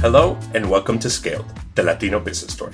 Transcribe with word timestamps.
Hello, 0.00 0.34
and 0.54 0.64
welcome 0.70 0.98
to 0.98 1.10
Scaled, 1.10 1.44
the 1.74 1.82
Latino 1.82 2.18
business 2.18 2.54
story. 2.54 2.72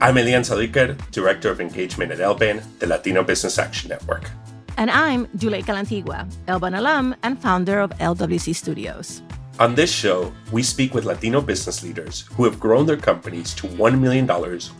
I'm 0.00 0.18
Elian 0.18 0.42
Saliker, 0.42 0.98
Director 1.12 1.48
of 1.48 1.60
Engagement 1.60 2.10
at 2.10 2.18
LBAN, 2.18 2.60
the 2.80 2.88
Latino 2.88 3.22
Business 3.22 3.56
Action 3.56 3.88
Network. 3.88 4.32
And 4.76 4.90
I'm 4.90 5.26
Juleyka 5.38 5.66
Lantigua, 5.66 6.28
LBAN 6.48 6.76
alum 6.76 7.14
and 7.22 7.40
founder 7.40 7.78
of 7.78 7.90
LWC 8.00 8.52
Studios. 8.52 9.22
On 9.60 9.76
this 9.76 9.92
show, 9.92 10.32
we 10.50 10.64
speak 10.64 10.92
with 10.92 11.04
Latino 11.04 11.40
business 11.40 11.84
leaders 11.84 12.22
who 12.34 12.42
have 12.42 12.58
grown 12.58 12.84
their 12.84 12.96
companies 12.96 13.54
to 13.54 13.68
$1 13.68 14.00
million 14.00 14.28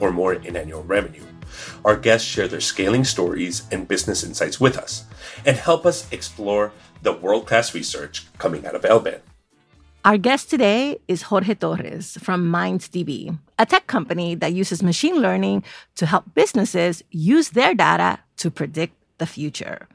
or 0.01 0.11
more 0.11 0.35
in 0.35 0.57
annual 0.57 0.83
revenue. 0.83 1.23
Our 1.85 1.97
guests 1.97 2.27
share 2.27 2.49
their 2.49 2.61
scaling 2.61 3.05
stories 3.05 3.63
and 3.71 3.87
business 3.87 4.25
insights 4.25 4.59
with 4.59 4.77
us 4.77 5.05
and 5.45 5.57
help 5.57 5.87
us 5.87 6.13
explore 6.13 6.73
the 7.03 7.13
world 7.13 7.47
class 7.47 7.75
research 7.75 8.27
coming 8.39 8.67
out 8.67 8.75
of 8.75 8.83
LBAN. 8.83 9.21
Our 10.07 10.19
guest 10.19 10.51
today 10.51 11.01
is 11.09 11.23
Jorge 11.23 11.57
Torres 11.57 12.17
from 12.23 12.53
MindsDB, 12.53 13.37
a 13.59 13.67
tech 13.67 13.89
company 13.89 14.37
that 14.37 14.53
uses 14.53 14.81
machine 14.81 15.17
learning 15.17 15.65
to 15.97 16.07
help 16.07 16.33
businesses 16.33 17.03
use 17.11 17.49
their 17.49 17.75
data 17.75 18.21
to 18.37 18.49
predict 18.49 18.95
the 19.19 19.27
future. 19.27 19.89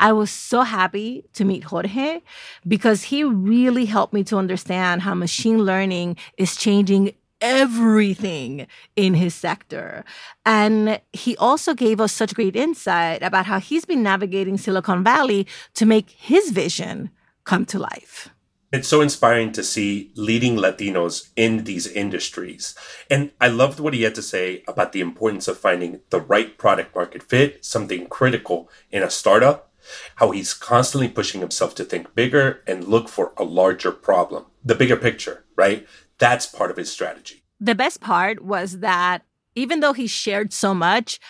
I 0.00 0.10
was 0.10 0.32
so 0.32 0.62
happy 0.62 1.22
to 1.34 1.44
meet 1.44 1.62
Jorge 1.62 2.22
because 2.66 3.04
he 3.04 3.22
really 3.22 3.84
helped 3.84 4.12
me 4.12 4.24
to 4.24 4.38
understand 4.38 5.02
how 5.02 5.14
machine 5.14 5.58
learning 5.58 6.16
is 6.36 6.56
changing 6.56 7.12
everything 7.40 8.66
in 8.96 9.14
his 9.14 9.36
sector. 9.36 10.04
And 10.44 11.00
he 11.12 11.36
also 11.36 11.74
gave 11.74 12.00
us 12.00 12.12
such 12.12 12.34
great 12.34 12.56
insight 12.56 13.22
about 13.22 13.46
how 13.46 13.60
he's 13.60 13.84
been 13.84 14.02
navigating 14.02 14.58
Silicon 14.58 15.04
Valley 15.04 15.46
to 15.74 15.86
make 15.86 16.10
his 16.10 16.50
vision 16.50 17.10
come 17.44 17.64
to 17.66 17.78
life. 17.78 18.33
It's 18.74 18.88
so 18.88 19.00
inspiring 19.00 19.52
to 19.52 19.62
see 19.62 20.10
leading 20.16 20.56
Latinos 20.56 21.28
in 21.36 21.62
these 21.62 21.86
industries. 21.86 22.74
And 23.08 23.30
I 23.40 23.46
loved 23.46 23.78
what 23.78 23.94
he 23.94 24.02
had 24.02 24.16
to 24.16 24.20
say 24.20 24.64
about 24.66 24.90
the 24.90 25.00
importance 25.00 25.46
of 25.46 25.58
finding 25.58 26.00
the 26.10 26.20
right 26.20 26.58
product 26.58 26.92
market 26.92 27.22
fit, 27.22 27.64
something 27.64 28.08
critical 28.08 28.68
in 28.90 29.04
a 29.04 29.10
startup, 29.10 29.70
how 30.16 30.32
he's 30.32 30.52
constantly 30.52 31.08
pushing 31.08 31.40
himself 31.40 31.76
to 31.76 31.84
think 31.84 32.16
bigger 32.16 32.64
and 32.66 32.88
look 32.88 33.08
for 33.08 33.32
a 33.36 33.44
larger 33.44 33.92
problem, 33.92 34.46
the 34.64 34.74
bigger 34.74 34.96
picture, 34.96 35.44
right? 35.54 35.86
That's 36.18 36.44
part 36.44 36.72
of 36.72 36.76
his 36.76 36.90
strategy. 36.90 37.44
The 37.60 37.76
best 37.76 38.00
part 38.00 38.42
was 38.42 38.80
that 38.80 39.22
even 39.54 39.78
though 39.78 39.92
he 39.92 40.08
shared 40.08 40.52
so 40.52 40.74
much, 40.74 41.20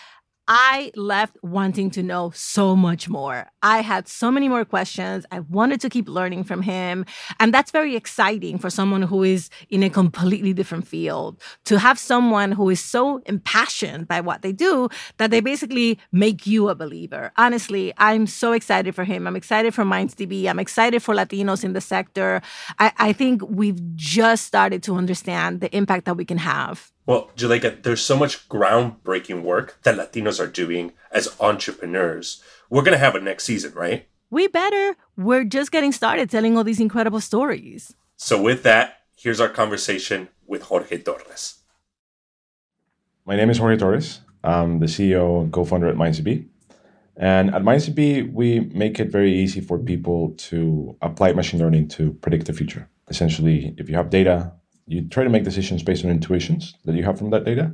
I 0.47 0.91
left 0.95 1.37
wanting 1.41 1.89
to 1.91 2.03
know 2.03 2.31
so 2.35 2.75
much 2.75 3.09
more. 3.09 3.47
I 3.63 3.81
had 3.81 4.07
so 4.07 4.29
many 4.29 4.47
more 4.47 4.63
questions. 4.63 5.25
I 5.31 5.39
wanted 5.39 5.81
to 5.81 5.89
keep 5.89 6.07
learning 6.07 6.43
from 6.43 6.61
him. 6.61 7.05
And 7.39 7.51
that's 7.51 7.71
very 7.71 7.95
exciting 7.95 8.59
for 8.59 8.69
someone 8.69 9.01
who 9.01 9.23
is 9.23 9.49
in 9.69 9.81
a 9.81 9.89
completely 9.89 10.53
different 10.53 10.87
field 10.87 11.41
to 11.65 11.79
have 11.79 11.97
someone 11.97 12.51
who 12.51 12.69
is 12.69 12.79
so 12.79 13.17
impassioned 13.25 14.07
by 14.07 14.21
what 14.21 14.43
they 14.43 14.51
do 14.51 14.89
that 15.17 15.31
they 15.31 15.39
basically 15.39 15.99
make 16.11 16.45
you 16.45 16.69
a 16.69 16.75
believer. 16.75 17.31
Honestly, 17.37 17.91
I'm 17.97 18.27
so 18.27 18.51
excited 18.51 18.93
for 18.93 19.03
him. 19.03 19.25
I'm 19.25 19.35
excited 19.35 19.73
for 19.73 19.83
MindsDB. 19.83 20.45
I'm 20.47 20.59
excited 20.59 21.01
for 21.01 21.15
Latinos 21.15 21.63
in 21.63 21.73
the 21.73 21.81
sector. 21.81 22.41
I, 22.77 22.91
I 22.97 23.13
think 23.13 23.41
we've 23.49 23.95
just 23.95 24.45
started 24.45 24.83
to 24.83 24.95
understand 24.95 25.61
the 25.61 25.75
impact 25.75 26.05
that 26.05 26.17
we 26.17 26.25
can 26.25 26.37
have. 26.37 26.91
Well, 27.07 27.29
Juleyka, 27.37 27.83
there's 27.83 28.01
so 28.01 28.17
much 28.17 28.49
groundbreaking 28.49 29.43
work 29.43 29.77
that 29.83 29.95
Latinos 29.95 30.39
are 30.39 30.47
doing 30.47 30.93
as 31.11 31.35
entrepreneurs. 31.39 32.41
We're 32.69 32.81
going 32.81 32.93
to 32.93 33.05
have 33.05 33.13
a 33.13 33.21
next 33.21 33.43
season, 33.43 33.73
right? 33.73 34.07
We 34.31 34.47
better. 34.47 34.95
We're 35.15 35.43
just 35.43 35.71
getting 35.71 35.91
started 35.91 36.31
telling 36.31 36.57
all 36.57 36.63
these 36.63 36.79
incredible 36.79 37.21
stories. 37.21 37.93
So, 38.17 38.41
with 38.41 38.63
that, 38.63 39.01
here's 39.15 39.39
our 39.39 39.49
conversation 39.49 40.29
with 40.47 40.63
Jorge 40.63 40.97
Torres. 40.97 41.59
My 43.23 43.35
name 43.35 43.51
is 43.51 43.59
Jorge 43.59 43.77
Torres. 43.77 44.21
I'm 44.43 44.79
the 44.79 44.87
CEO 44.87 45.43
and 45.43 45.53
co 45.53 45.63
founder 45.63 45.87
at 45.87 45.95
MindsDB. 45.95 46.47
And 47.17 47.53
at 47.53 47.61
MindsDB, 47.61 48.33
we 48.33 48.61
make 48.61 48.99
it 48.99 49.09
very 49.09 49.33
easy 49.33 49.61
for 49.61 49.77
people 49.77 50.33
to 50.49 50.97
apply 51.01 51.33
machine 51.33 51.59
learning 51.59 51.87
to 51.89 52.13
predict 52.13 52.47
the 52.47 52.53
future. 52.53 52.89
Essentially, 53.09 53.75
if 53.77 53.89
you 53.89 53.95
have 53.95 54.09
data, 54.09 54.53
you 54.87 55.07
try 55.07 55.23
to 55.23 55.29
make 55.29 55.43
decisions 55.43 55.83
based 55.83 56.05
on 56.05 56.11
intuitions 56.11 56.75
that 56.85 56.95
you 56.95 57.03
have 57.03 57.17
from 57.17 57.31
that 57.31 57.43
data. 57.43 57.73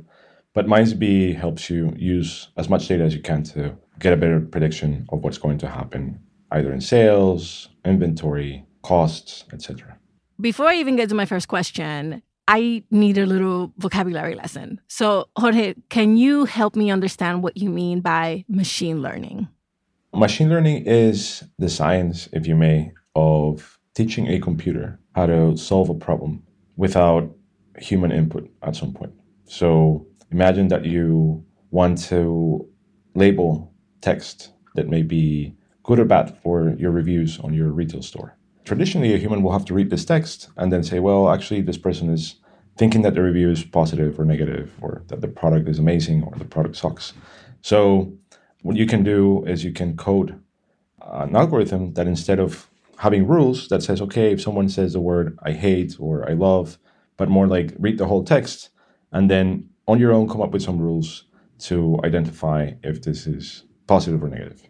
But 0.54 0.66
MindsDB 0.66 1.34
helps 1.34 1.70
you 1.70 1.94
use 1.96 2.48
as 2.56 2.68
much 2.68 2.88
data 2.88 3.04
as 3.04 3.14
you 3.14 3.22
can 3.22 3.42
to 3.44 3.76
get 3.98 4.12
a 4.12 4.16
better 4.16 4.40
prediction 4.40 5.06
of 5.10 5.22
what's 5.22 5.38
going 5.38 5.58
to 5.58 5.68
happen, 5.68 6.20
either 6.50 6.72
in 6.72 6.80
sales, 6.80 7.68
inventory, 7.84 8.66
costs, 8.82 9.44
etc. 9.52 9.96
Before 10.40 10.66
I 10.66 10.76
even 10.76 10.96
get 10.96 11.08
to 11.08 11.14
my 11.14 11.24
first 11.24 11.48
question, 11.48 12.22
I 12.48 12.82
need 12.90 13.16
a 13.16 13.24
little 13.24 13.72
vocabulary 13.78 14.34
lesson. 14.34 14.80
So, 14.88 15.28
Jorge, 15.36 15.74
can 15.88 16.16
you 16.16 16.44
help 16.44 16.76
me 16.76 16.90
understand 16.90 17.42
what 17.42 17.56
you 17.56 17.70
mean 17.70 18.00
by 18.00 18.44
machine 18.48 19.00
learning? 19.00 19.48
Machine 20.12 20.50
learning 20.50 20.84
is 20.84 21.44
the 21.58 21.70
science, 21.70 22.28
if 22.32 22.46
you 22.46 22.56
may, 22.56 22.92
of 23.14 23.78
teaching 23.94 24.26
a 24.26 24.40
computer 24.40 24.98
how 25.14 25.26
to 25.26 25.56
solve 25.56 25.88
a 25.88 25.94
problem 25.94 26.42
without 26.82 27.24
human 27.78 28.10
input 28.10 28.44
at 28.64 28.74
some 28.74 28.92
point. 28.92 29.12
So 29.44 30.04
imagine 30.32 30.66
that 30.68 30.84
you 30.84 31.44
want 31.70 31.96
to 32.10 32.68
label 33.14 33.72
text 34.00 34.50
that 34.74 34.88
may 34.88 35.02
be 35.02 35.54
good 35.84 36.00
or 36.00 36.04
bad 36.04 36.36
for 36.42 36.74
your 36.82 36.90
reviews 36.90 37.38
on 37.38 37.54
your 37.54 37.70
retail 37.70 38.02
store. 38.02 38.36
Traditionally, 38.64 39.14
a 39.14 39.22
human 39.24 39.44
will 39.44 39.52
have 39.52 39.64
to 39.66 39.74
read 39.74 39.90
this 39.90 40.04
text 40.04 40.48
and 40.56 40.72
then 40.72 40.82
say, 40.82 40.98
well, 40.98 41.30
actually, 41.30 41.60
this 41.60 41.78
person 41.78 42.10
is 42.10 42.34
thinking 42.76 43.02
that 43.02 43.14
the 43.14 43.22
review 43.22 43.48
is 43.48 43.62
positive 43.62 44.18
or 44.18 44.24
negative, 44.24 44.72
or 44.80 45.02
that 45.06 45.20
the 45.20 45.28
product 45.28 45.68
is 45.68 45.78
amazing 45.78 46.24
or 46.24 46.34
the 46.36 46.44
product 46.56 46.74
sucks. 46.76 47.12
So, 47.60 48.12
what 48.62 48.76
you 48.76 48.86
can 48.86 49.04
do 49.04 49.44
is 49.46 49.62
you 49.62 49.72
can 49.72 49.96
code 49.96 50.30
an 51.00 51.36
algorithm 51.36 51.94
that 51.94 52.08
instead 52.08 52.40
of 52.40 52.68
having 53.02 53.26
rules 53.26 53.66
that 53.66 53.82
says, 53.82 54.00
okay, 54.00 54.30
if 54.30 54.40
someone 54.40 54.68
says 54.68 54.92
the 54.92 55.00
word 55.00 55.36
I 55.42 55.50
hate 55.50 55.96
or 55.98 56.24
I 56.30 56.34
love, 56.34 56.78
but 57.16 57.28
more 57.28 57.48
like 57.48 57.74
read 57.80 57.98
the 57.98 58.06
whole 58.06 58.22
text 58.22 58.70
and 59.10 59.28
then 59.28 59.68
on 59.88 59.98
your 59.98 60.12
own 60.12 60.28
come 60.28 60.40
up 60.40 60.52
with 60.52 60.62
some 60.62 60.78
rules 60.78 61.24
to 61.58 61.98
identify 62.04 62.70
if 62.84 63.02
this 63.02 63.26
is 63.26 63.64
positive 63.88 64.22
or 64.22 64.28
negative. 64.28 64.62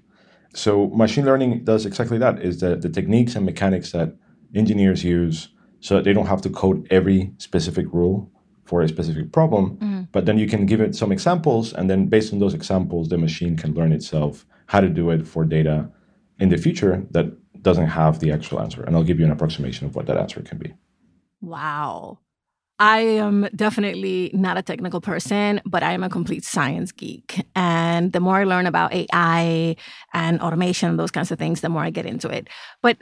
So 0.55 0.89
machine 0.89 1.27
learning 1.27 1.65
does 1.65 1.85
exactly 1.85 2.17
that 2.19 2.41
is 2.41 2.61
the, 2.61 2.75
the 2.75 2.89
techniques 2.89 3.37
and 3.37 3.45
mechanics 3.45 3.93
that 3.93 4.17
engineers 4.55 5.05
use 5.05 5.49
so 5.81 5.97
that 5.97 6.05
they 6.05 6.15
don't 6.15 6.33
have 6.35 6.41
to 6.41 6.49
code 6.49 6.87
every 6.91 7.33
specific 7.37 7.85
rule 7.93 8.33
for 8.65 8.81
a 8.81 8.89
specific 8.89 9.31
problem, 9.31 9.77
mm-hmm. 9.77 10.03
but 10.11 10.25
then 10.25 10.39
you 10.39 10.47
can 10.47 10.65
give 10.65 10.81
it 10.81 10.95
some 10.95 11.13
examples 11.13 11.75
and 11.75 11.91
then 11.91 12.07
based 12.07 12.33
on 12.33 12.39
those 12.39 12.55
examples 12.55 13.11
the 13.11 13.19
machine 13.19 13.59
can 13.59 13.75
learn 13.75 13.93
itself 13.93 14.47
how 14.69 14.81
to 14.81 14.89
do 14.89 15.11
it 15.11 15.27
for 15.27 15.45
data 15.45 15.91
in 16.39 16.49
the 16.49 16.57
future 16.57 17.07
that 17.11 17.27
doesn't 17.61 17.89
have 17.89 18.21
the 18.21 18.33
actual 18.33 18.61
answer. 18.61 18.83
And 18.83 18.97
I'll 18.97 19.05
give 19.05 19.19
you 19.19 19.27
an 19.27 19.33
approximation 19.33 19.87
of 19.87 19.95
what 19.95 20.07
that 20.07 20.17
answer 20.17 20.41
can 20.41 20.59
be. 20.59 20.75
Wow. 21.41 22.19
I 22.79 23.01
am 23.01 23.49
definitely 23.55 24.31
not 24.35 24.57
a 24.57 24.63
technical 24.63 25.01
person, 25.01 25.61
but 25.65 25.83
I 25.83 25.93
am 25.93 26.03
a 26.03 26.09
complete 26.09 26.45
science 26.45 26.91
geek. 26.91 27.45
And 27.55 28.13
the 28.13 28.19
more 28.19 28.37
I 28.37 28.45
learn 28.45 28.67
about 28.67 28.93
AI 28.93 29.77
and 30.13 30.41
automation 30.41 30.97
those 30.97 31.11
kinds 31.11 31.31
of 31.31 31.39
things, 31.39 31.61
the 31.61 31.69
more 31.69 31.83
I 31.83 31.91
get 31.91 32.07
into 32.07 32.29
it. 32.29 32.49
But 32.81 32.99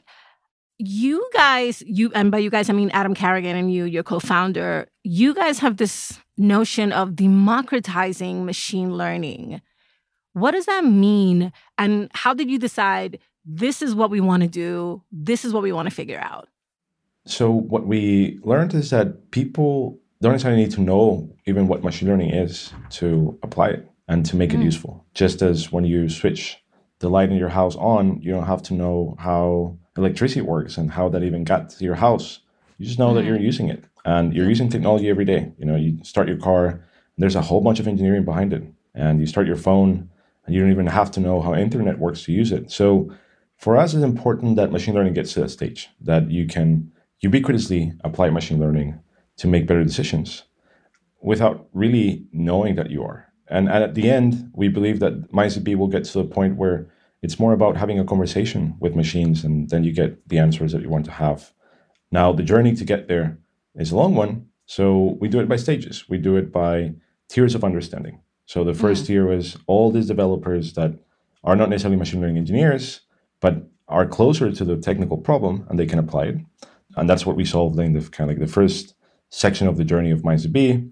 you 0.76 1.26
guys, 1.32 1.82
you 1.86 2.10
and 2.14 2.30
by 2.30 2.38
you 2.38 2.50
guys 2.50 2.68
I 2.68 2.72
mean 2.72 2.90
Adam 2.90 3.14
Carrigan 3.14 3.56
and 3.56 3.72
you, 3.72 3.84
your 3.84 4.02
co-founder, 4.02 4.88
you 5.02 5.34
guys 5.34 5.58
have 5.60 5.76
this 5.76 6.18
notion 6.36 6.92
of 6.92 7.16
democratizing 7.16 8.44
machine 8.44 8.96
learning. 8.96 9.60
What 10.32 10.52
does 10.52 10.66
that 10.66 10.84
mean? 10.84 11.52
And 11.76 12.10
how 12.14 12.34
did 12.34 12.50
you 12.50 12.58
decide 12.58 13.18
this 13.44 13.82
is 13.82 13.94
what 13.94 14.10
we 14.10 14.20
want 14.20 14.42
to 14.42 14.48
do. 14.48 15.02
This 15.10 15.44
is 15.44 15.52
what 15.52 15.62
we 15.62 15.72
want 15.72 15.88
to 15.88 15.94
figure 15.94 16.20
out. 16.20 16.48
So, 17.26 17.50
what 17.50 17.86
we 17.86 18.38
learned 18.42 18.74
is 18.74 18.90
that 18.90 19.30
people 19.30 19.98
don't 20.20 20.32
necessarily 20.32 20.62
need 20.62 20.72
to 20.72 20.80
know 20.80 21.30
even 21.46 21.68
what 21.68 21.82
machine 21.82 22.08
learning 22.08 22.30
is 22.30 22.72
to 22.90 23.38
apply 23.42 23.68
it 23.68 23.90
and 24.08 24.24
to 24.26 24.36
make 24.36 24.50
mm. 24.50 24.60
it 24.60 24.64
useful. 24.64 25.04
Just 25.14 25.42
as 25.42 25.72
when 25.72 25.84
you 25.84 26.08
switch 26.08 26.62
the 26.98 27.08
light 27.08 27.30
in 27.30 27.36
your 27.36 27.48
house 27.48 27.76
on, 27.76 28.20
you 28.20 28.30
don't 28.30 28.46
have 28.46 28.62
to 28.62 28.74
know 28.74 29.16
how 29.18 29.78
electricity 29.96 30.40
works 30.40 30.76
and 30.76 30.90
how 30.90 31.08
that 31.08 31.22
even 31.22 31.44
got 31.44 31.70
to 31.70 31.84
your 31.84 31.94
house. 31.94 32.40
You 32.78 32.86
just 32.86 32.98
know 32.98 33.10
mm. 33.10 33.14
that 33.16 33.24
you're 33.24 33.38
using 33.38 33.68
it 33.68 33.84
and 34.04 34.34
you're 34.34 34.48
using 34.48 34.68
technology 34.68 35.08
every 35.08 35.24
day. 35.24 35.52
You 35.58 35.66
know, 35.66 35.76
you 35.76 36.02
start 36.04 36.28
your 36.28 36.38
car, 36.38 36.84
there's 37.20 37.36
a 37.36 37.42
whole 37.42 37.60
bunch 37.60 37.80
of 37.80 37.86
engineering 37.86 38.24
behind 38.24 38.52
it. 38.52 38.64
And 38.94 39.20
you 39.20 39.26
start 39.26 39.46
your 39.46 39.56
phone, 39.56 40.10
and 40.46 40.54
you 40.54 40.60
don't 40.60 40.72
even 40.72 40.86
have 40.86 41.10
to 41.12 41.20
know 41.20 41.40
how 41.40 41.54
internet 41.54 41.98
works 41.98 42.24
to 42.24 42.32
use 42.32 42.50
it. 42.50 42.70
So, 42.70 43.14
for 43.60 43.76
us, 43.76 43.92
it's 43.92 44.02
important 44.02 44.56
that 44.56 44.72
machine 44.72 44.94
learning 44.94 45.12
gets 45.12 45.34
to 45.34 45.40
that 45.40 45.50
stage, 45.50 45.90
that 46.00 46.30
you 46.30 46.46
can 46.46 46.90
ubiquitously 47.22 47.94
apply 48.02 48.30
machine 48.30 48.58
learning 48.58 48.98
to 49.36 49.46
make 49.46 49.66
better 49.66 49.84
decisions 49.84 50.44
without 51.20 51.68
really 51.74 52.24
knowing 52.32 52.74
that 52.76 52.90
you 52.90 53.04
are. 53.04 53.26
And 53.48 53.68
at 53.68 53.94
the 53.94 54.10
end, 54.10 54.50
we 54.54 54.68
believe 54.68 55.00
that 55.00 55.30
MindsDB 55.30 55.76
will 55.76 55.88
get 55.88 56.04
to 56.04 56.18
the 56.18 56.24
point 56.24 56.56
where 56.56 56.88
it's 57.20 57.38
more 57.38 57.52
about 57.52 57.76
having 57.76 57.98
a 57.98 58.04
conversation 58.04 58.76
with 58.80 58.96
machines 58.96 59.44
and 59.44 59.68
then 59.68 59.84
you 59.84 59.92
get 59.92 60.26
the 60.30 60.38
answers 60.38 60.72
that 60.72 60.80
you 60.80 60.88
want 60.88 61.04
to 61.04 61.10
have. 61.10 61.52
Now, 62.10 62.32
the 62.32 62.42
journey 62.42 62.74
to 62.74 62.84
get 62.84 63.08
there 63.08 63.38
is 63.74 63.92
a 63.92 63.96
long 63.96 64.14
one, 64.14 64.46
So 64.64 65.18
we 65.20 65.28
do 65.28 65.40
it 65.40 65.48
by 65.48 65.56
stages. 65.56 66.08
We 66.08 66.16
do 66.16 66.36
it 66.36 66.50
by 66.50 66.94
tiers 67.28 67.54
of 67.54 67.64
understanding. 67.64 68.20
So 68.46 68.64
the 68.64 68.72
first 68.72 69.04
mm. 69.04 69.06
tier 69.08 69.32
is 69.32 69.58
all 69.66 69.90
these 69.90 70.06
developers 70.06 70.72
that 70.74 70.92
are 71.44 71.56
not 71.56 71.68
necessarily 71.68 71.98
machine 71.98 72.20
learning 72.20 72.38
engineers, 72.38 73.00
but 73.40 73.68
are 73.88 74.06
closer 74.06 74.52
to 74.52 74.64
the 74.64 74.76
technical 74.76 75.18
problem 75.18 75.66
and 75.68 75.78
they 75.78 75.86
can 75.86 75.98
apply 75.98 76.24
it. 76.26 76.36
And 76.96 77.08
that's 77.08 77.26
what 77.26 77.36
we 77.36 77.44
solved 77.44 77.78
in 77.78 77.92
the 77.92 78.00
kind 78.08 78.30
of 78.30 78.36
like 78.36 78.46
the 78.46 78.52
first 78.52 78.94
section 79.30 79.66
of 79.66 79.76
the 79.76 79.84
journey 79.84 80.10
of 80.10 80.22
MindsDB 80.22 80.90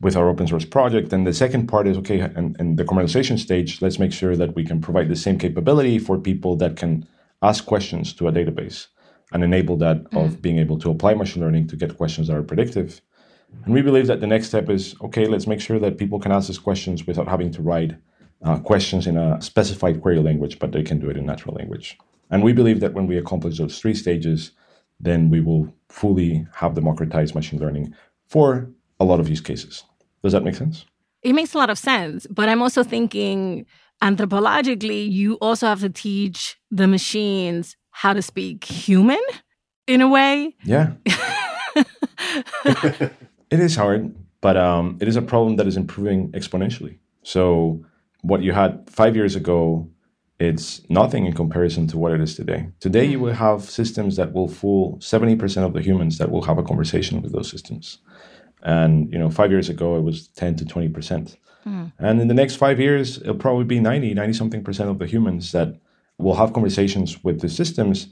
with 0.00 0.16
our 0.16 0.28
open 0.28 0.46
source 0.46 0.64
project. 0.64 1.12
And 1.12 1.26
the 1.26 1.32
second 1.32 1.66
part 1.66 1.88
is 1.88 1.96
okay, 1.98 2.20
and, 2.20 2.56
and 2.58 2.78
the 2.78 2.84
commercialization 2.84 3.38
stage, 3.38 3.80
let's 3.80 3.98
make 3.98 4.12
sure 4.12 4.36
that 4.36 4.54
we 4.54 4.64
can 4.64 4.80
provide 4.80 5.08
the 5.08 5.16
same 5.16 5.38
capability 5.38 5.98
for 5.98 6.18
people 6.18 6.56
that 6.56 6.76
can 6.76 7.06
ask 7.42 7.64
questions 7.66 8.12
to 8.14 8.28
a 8.28 8.32
database 8.32 8.88
and 9.32 9.42
enable 9.42 9.76
that 9.78 10.04
mm. 10.04 10.24
of 10.24 10.42
being 10.42 10.58
able 10.58 10.78
to 10.78 10.90
apply 10.90 11.14
machine 11.14 11.42
learning 11.42 11.66
to 11.68 11.76
get 11.76 11.96
questions 11.96 12.28
that 12.28 12.36
are 12.36 12.42
predictive. 12.42 13.00
And 13.64 13.72
we 13.72 13.82
believe 13.82 14.06
that 14.08 14.20
the 14.20 14.26
next 14.26 14.48
step 14.48 14.68
is 14.68 14.94
okay, 15.02 15.26
let's 15.26 15.46
make 15.46 15.60
sure 15.60 15.78
that 15.78 15.98
people 15.98 16.20
can 16.20 16.32
ask 16.32 16.48
these 16.48 16.58
questions 16.58 17.06
without 17.06 17.28
having 17.28 17.50
to 17.52 17.62
write 17.62 17.94
uh, 18.44 18.58
questions 18.58 19.06
in 19.06 19.16
a 19.16 19.40
specified 19.40 20.00
query 20.00 20.20
language, 20.20 20.58
but 20.58 20.72
they 20.72 20.82
can 20.82 20.98
do 20.98 21.08
it 21.10 21.16
in 21.16 21.26
natural 21.26 21.54
language. 21.54 21.98
And 22.30 22.42
we 22.42 22.52
believe 22.52 22.80
that 22.80 22.94
when 22.94 23.06
we 23.06 23.16
accomplish 23.16 23.58
those 23.58 23.78
three 23.78 23.94
stages, 23.94 24.52
then 25.00 25.30
we 25.30 25.40
will 25.40 25.72
fully 25.88 26.46
have 26.54 26.74
democratized 26.74 27.34
machine 27.34 27.60
learning 27.60 27.94
for 28.28 28.68
a 28.98 29.04
lot 29.04 29.20
of 29.20 29.28
use 29.28 29.40
cases. 29.40 29.84
Does 30.22 30.32
that 30.32 30.42
make 30.42 30.54
sense? 30.54 30.86
It 31.22 31.32
makes 31.32 31.54
a 31.54 31.58
lot 31.58 31.70
of 31.70 31.78
sense. 31.78 32.26
But 32.28 32.48
I'm 32.48 32.62
also 32.62 32.82
thinking 32.82 33.66
anthropologically, 34.02 35.10
you 35.10 35.34
also 35.34 35.66
have 35.66 35.80
to 35.80 35.88
teach 35.88 36.56
the 36.70 36.86
machines 36.86 37.76
how 37.90 38.12
to 38.12 38.22
speak 38.22 38.64
human 38.64 39.20
in 39.86 40.00
a 40.00 40.08
way. 40.08 40.54
Yeah. 40.64 40.92
it 43.50 43.60
is 43.60 43.76
hard, 43.76 44.14
but 44.40 44.56
um, 44.56 44.98
it 45.00 45.08
is 45.08 45.16
a 45.16 45.22
problem 45.22 45.56
that 45.56 45.66
is 45.66 45.76
improving 45.76 46.30
exponentially. 46.32 46.98
So, 47.22 47.84
what 48.26 48.42
you 48.42 48.52
had 48.52 48.88
five 48.90 49.16
years 49.16 49.36
ago 49.36 49.88
it's 50.38 50.82
nothing 50.90 51.24
in 51.26 51.32
comparison 51.32 51.86
to 51.88 51.98
what 51.98 52.12
it 52.12 52.20
is 52.20 52.34
today. 52.34 52.68
Today, 52.80 53.06
you 53.06 53.18
will 53.18 53.32
have 53.32 53.62
systems 53.62 54.16
that 54.16 54.34
will 54.34 54.48
fool 54.48 54.98
70% 54.98 55.64
of 55.64 55.72
the 55.72 55.80
humans 55.80 56.18
that 56.18 56.30
will 56.30 56.42
have 56.42 56.58
a 56.58 56.62
conversation 56.62 57.22
with 57.22 57.32
those 57.32 57.50
systems. 57.50 57.98
And, 58.62 59.10
you 59.10 59.18
know, 59.18 59.30
five 59.30 59.50
years 59.50 59.68
ago, 59.68 59.96
it 59.96 60.02
was 60.02 60.28
10 60.28 60.56
to 60.56 60.64
20%. 60.64 61.36
Mm. 61.66 61.92
And 61.98 62.20
in 62.20 62.28
the 62.28 62.34
next 62.34 62.56
five 62.56 62.78
years, 62.78 63.18
it'll 63.18 63.34
probably 63.34 63.64
be 63.64 63.80
90, 63.80 64.12
90 64.12 64.32
something 64.34 64.62
percent 64.62 64.90
of 64.90 64.98
the 64.98 65.06
humans 65.06 65.52
that 65.52 65.74
will 66.18 66.34
have 66.34 66.52
conversations 66.52 67.24
with 67.24 67.40
the 67.40 67.48
systems. 67.48 68.08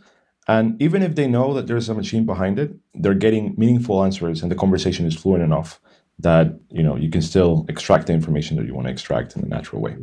And 0.49 0.81
even 0.81 1.02
if 1.02 1.17
they 1.17 1.26
know 1.26 1.52
that 1.55 1.67
there's 1.67 1.88
a 1.88 1.94
machine 1.94 2.25
behind 2.25 2.58
it, 2.58 2.75
they're 2.94 3.14
getting 3.14 3.55
meaningful 3.58 4.02
answers 4.02 4.43
and 4.43 4.50
the 4.50 4.56
conversation 4.56 5.06
is 5.06 5.14
fluent 5.14 5.43
enough 5.43 5.78
that, 6.19 6.58
you 6.70 6.82
know, 6.82 6.96
you 6.96 7.11
can 7.11 7.22
still 7.22 7.66
extract 7.69 8.06
the 8.06 8.12
information 8.12 8.56
that 8.56 8.66
you 8.66 8.75
want 8.75 8.87
to 8.87 8.93
extract 8.93 9.37
in 9.37 9.43
a 9.43 9.49
natural 9.49 9.82
way. 9.82 9.96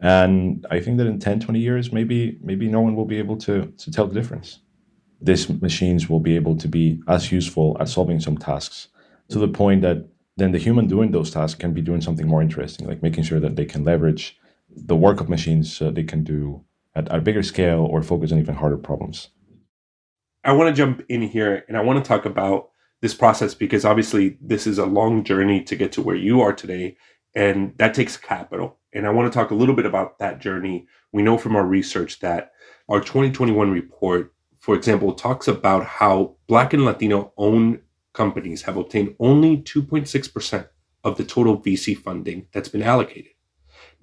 And 0.00 0.66
I 0.70 0.80
think 0.80 0.96
that 0.98 1.06
in 1.06 1.18
10, 1.18 1.40
20 1.40 1.58
years, 1.58 1.92
maybe 1.92 2.38
maybe 2.42 2.68
no 2.68 2.80
one 2.80 2.96
will 2.96 3.04
be 3.04 3.18
able 3.18 3.36
to, 3.38 3.66
to 3.66 3.90
tell 3.90 4.06
the 4.06 4.14
difference. 4.14 4.60
These 5.20 5.50
machines 5.60 6.08
will 6.08 6.20
be 6.20 6.34
able 6.34 6.56
to 6.56 6.68
be 6.68 7.02
as 7.06 7.30
useful 7.30 7.76
at 7.78 7.88
solving 7.88 8.20
some 8.20 8.38
tasks 8.38 8.88
to 9.28 9.38
the 9.38 9.48
point 9.48 9.82
that 9.82 10.08
then 10.36 10.52
the 10.52 10.58
human 10.58 10.86
doing 10.86 11.10
those 11.10 11.30
tasks 11.30 11.58
can 11.58 11.74
be 11.74 11.82
doing 11.82 12.00
something 12.00 12.26
more 12.26 12.40
interesting, 12.40 12.88
like 12.88 13.02
making 13.02 13.24
sure 13.24 13.40
that 13.40 13.56
they 13.56 13.66
can 13.66 13.84
leverage 13.84 14.38
the 14.74 14.96
work 14.96 15.20
of 15.20 15.28
machines 15.28 15.76
so 15.76 15.90
they 15.90 16.04
can 16.04 16.24
do 16.24 16.64
at 16.94 17.12
a 17.12 17.20
bigger 17.20 17.42
scale 17.42 17.80
or 17.80 18.02
focus 18.02 18.32
on 18.32 18.38
even 18.38 18.54
harder 18.54 18.78
problems. 18.78 19.28
I 20.42 20.52
want 20.52 20.68
to 20.68 20.74
jump 20.74 21.02
in 21.08 21.22
here 21.22 21.64
and 21.68 21.76
I 21.76 21.82
want 21.82 22.02
to 22.02 22.08
talk 22.08 22.24
about 22.24 22.69
this 23.00 23.14
process 23.14 23.54
because 23.54 23.84
obviously 23.84 24.36
this 24.40 24.66
is 24.66 24.78
a 24.78 24.86
long 24.86 25.24
journey 25.24 25.62
to 25.64 25.76
get 25.76 25.92
to 25.92 26.02
where 26.02 26.16
you 26.16 26.40
are 26.40 26.52
today 26.52 26.96
and 27.34 27.76
that 27.78 27.94
takes 27.94 28.16
capital. 28.16 28.78
And 28.92 29.06
I 29.06 29.10
want 29.10 29.32
to 29.32 29.36
talk 29.36 29.50
a 29.50 29.54
little 29.54 29.74
bit 29.74 29.86
about 29.86 30.18
that 30.18 30.40
journey. 30.40 30.86
We 31.12 31.22
know 31.22 31.38
from 31.38 31.56
our 31.56 31.64
research 31.64 32.20
that 32.20 32.52
our 32.88 33.00
2021 33.00 33.70
report, 33.70 34.34
for 34.58 34.74
example, 34.74 35.14
talks 35.14 35.46
about 35.46 35.86
how 35.86 36.36
Black 36.48 36.72
and 36.72 36.84
Latino 36.84 37.32
owned 37.36 37.80
companies 38.12 38.62
have 38.62 38.76
obtained 38.76 39.14
only 39.20 39.58
2.6% 39.58 40.68
of 41.04 41.16
the 41.16 41.24
total 41.24 41.60
VC 41.60 41.96
funding 41.96 42.48
that's 42.52 42.68
been 42.68 42.82
allocated. 42.82 43.32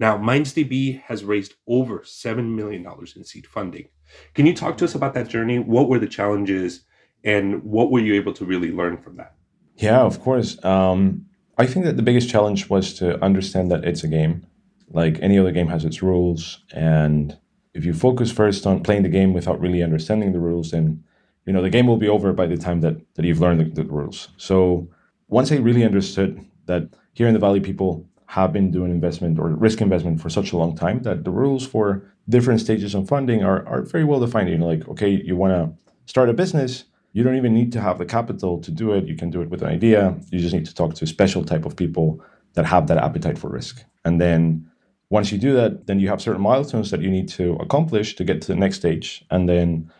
Now, 0.00 0.16
MindsDB 0.16 1.02
has 1.02 1.24
raised 1.24 1.54
over 1.66 2.00
$7 2.00 2.54
million 2.54 2.86
in 3.14 3.24
seed 3.24 3.46
funding. 3.46 3.88
Can 4.34 4.46
you 4.46 4.54
talk 4.54 4.78
to 4.78 4.84
us 4.84 4.94
about 4.94 5.12
that 5.14 5.28
journey? 5.28 5.58
What 5.58 5.88
were 5.88 5.98
the 5.98 6.06
challenges 6.06 6.84
and 7.24 7.62
what 7.64 7.90
were 7.90 8.00
you 8.00 8.14
able 8.14 8.32
to 8.34 8.44
really 8.44 8.72
learn 8.72 8.96
from 8.98 9.16
that? 9.16 9.34
Yeah, 9.76 10.00
of 10.00 10.20
course. 10.20 10.62
Um, 10.64 11.26
I 11.56 11.66
think 11.66 11.84
that 11.86 11.96
the 11.96 12.02
biggest 12.02 12.28
challenge 12.28 12.68
was 12.68 12.94
to 12.94 13.22
understand 13.22 13.70
that 13.70 13.84
it's 13.84 14.04
a 14.04 14.08
game. 14.08 14.46
Like 14.90 15.18
any 15.20 15.38
other 15.38 15.52
game 15.52 15.68
has 15.68 15.84
its 15.84 16.02
rules, 16.02 16.64
and 16.72 17.36
if 17.74 17.84
you 17.84 17.92
focus 17.92 18.32
first 18.32 18.66
on 18.66 18.82
playing 18.82 19.02
the 19.02 19.08
game 19.08 19.34
without 19.34 19.60
really 19.60 19.82
understanding 19.82 20.32
the 20.32 20.40
rules, 20.40 20.70
then 20.70 21.04
you 21.46 21.52
know 21.52 21.62
the 21.62 21.70
game 21.70 21.86
will 21.86 21.98
be 21.98 22.08
over 22.08 22.32
by 22.32 22.46
the 22.46 22.56
time 22.56 22.80
that, 22.80 22.96
that 23.14 23.24
you've 23.24 23.40
learned 23.40 23.60
the, 23.60 23.82
the 23.82 23.88
rules. 23.88 24.28
So 24.36 24.88
once 25.28 25.52
I 25.52 25.56
really 25.56 25.84
understood 25.84 26.44
that 26.66 26.88
here 27.12 27.28
in 27.28 27.34
the 27.34 27.40
Valley, 27.40 27.60
people 27.60 28.08
have 28.26 28.52
been 28.52 28.70
doing 28.70 28.90
investment 28.90 29.38
or 29.38 29.48
risk 29.48 29.80
investment 29.80 30.20
for 30.20 30.28
such 30.28 30.52
a 30.52 30.56
long 30.56 30.76
time 30.76 31.02
that 31.02 31.24
the 31.24 31.30
rules 31.30 31.66
for 31.66 32.10
different 32.28 32.60
stages 32.60 32.94
of 32.94 33.08
funding 33.08 33.42
are, 33.42 33.66
are 33.66 33.82
very 33.82 34.04
well 34.04 34.20
defined. 34.20 34.50
You 34.50 34.58
know, 34.58 34.66
like, 34.66 34.86
okay, 34.88 35.10
you 35.10 35.34
want 35.36 35.52
to 35.52 35.92
start 36.06 36.28
a 36.28 36.34
business, 36.34 36.84
you 37.12 37.22
don't 37.22 37.36
even 37.36 37.54
need 37.54 37.72
to 37.72 37.80
have 37.80 37.98
the 37.98 38.04
capital 38.04 38.60
to 38.60 38.70
do 38.70 38.92
it. 38.92 39.06
You 39.06 39.16
can 39.16 39.30
do 39.30 39.40
it 39.40 39.50
with 39.50 39.62
an 39.62 39.68
idea. 39.68 40.18
You 40.30 40.38
just 40.40 40.54
need 40.54 40.66
to 40.66 40.74
talk 40.74 40.94
to 40.94 41.04
a 41.04 41.08
special 41.08 41.44
type 41.44 41.64
of 41.64 41.76
people 41.76 42.22
that 42.54 42.66
have 42.66 42.86
that 42.88 42.98
appetite 42.98 43.38
for 43.38 43.48
risk. 43.48 43.84
And 44.04 44.20
then 44.20 44.70
once 45.10 45.32
you 45.32 45.38
do 45.38 45.54
that, 45.54 45.86
then 45.86 46.00
you 46.00 46.08
have 46.08 46.20
certain 46.20 46.42
milestones 46.42 46.90
that 46.90 47.00
you 47.00 47.10
need 47.10 47.28
to 47.30 47.54
accomplish 47.54 48.14
to 48.16 48.24
get 48.24 48.42
to 48.42 48.48
the 48.48 48.56
next 48.56 48.76
stage. 48.76 49.24
And 49.30 49.48
then 49.48 49.90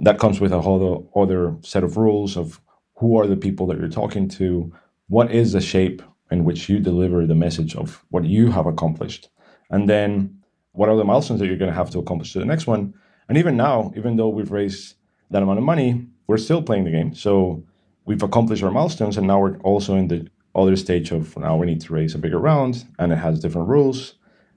that 0.00 0.18
comes 0.18 0.40
with 0.40 0.52
a 0.52 0.60
whole 0.60 1.10
other 1.16 1.56
set 1.62 1.84
of 1.84 1.96
rules 1.96 2.36
of 2.36 2.60
who 2.96 3.18
are 3.18 3.26
the 3.26 3.36
people 3.36 3.66
that 3.66 3.78
you're 3.78 3.88
talking 3.88 4.28
to, 4.28 4.72
what 5.08 5.32
is 5.32 5.52
the 5.52 5.60
shape 5.60 6.02
in 6.30 6.44
which 6.44 6.68
you 6.68 6.78
deliver 6.78 7.26
the 7.26 7.34
message 7.34 7.74
of 7.76 8.04
what 8.10 8.24
you 8.24 8.50
have 8.50 8.66
accomplished, 8.66 9.28
and 9.70 9.88
then 9.88 10.38
what 10.72 10.88
are 10.88 10.96
the 10.96 11.04
milestones 11.04 11.40
that 11.40 11.46
you're 11.46 11.58
going 11.58 11.70
to 11.70 11.76
have 11.76 11.90
to 11.90 11.98
accomplish 11.98 12.32
to 12.32 12.38
the 12.38 12.44
next 12.44 12.66
one. 12.66 12.94
And 13.28 13.36
even 13.36 13.56
now, 13.56 13.92
even 13.96 14.16
though 14.16 14.28
we've 14.28 14.50
raised 14.50 14.94
that 15.30 15.42
amount 15.42 15.58
of 15.58 15.64
money, 15.64 16.06
we're 16.26 16.38
still 16.38 16.62
playing 16.62 16.84
the 16.84 16.90
game. 16.90 17.14
So 17.14 17.64
we've 18.04 18.22
accomplished 18.22 18.62
our 18.62 18.70
milestones, 18.70 19.16
and 19.16 19.26
now 19.26 19.40
we're 19.40 19.58
also 19.58 19.96
in 19.96 20.08
the 20.08 20.28
other 20.54 20.76
stage 20.76 21.12
of 21.12 21.36
now 21.36 21.56
we 21.56 21.66
need 21.66 21.80
to 21.80 21.92
raise 21.92 22.14
a 22.14 22.18
bigger 22.18 22.38
round, 22.38 22.84
and 22.98 23.12
it 23.12 23.16
has 23.16 23.40
different 23.40 23.68
rules, 23.68 24.14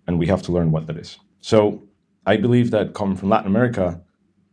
and 0.07 0.19
we 0.19 0.27
have 0.27 0.41
to 0.43 0.51
learn 0.51 0.71
what 0.71 0.87
that 0.87 0.97
is. 0.97 1.17
So 1.41 1.83
I 2.25 2.37
believe 2.37 2.71
that 2.71 2.93
coming 2.93 3.15
from 3.15 3.29
Latin 3.29 3.47
America, 3.47 4.01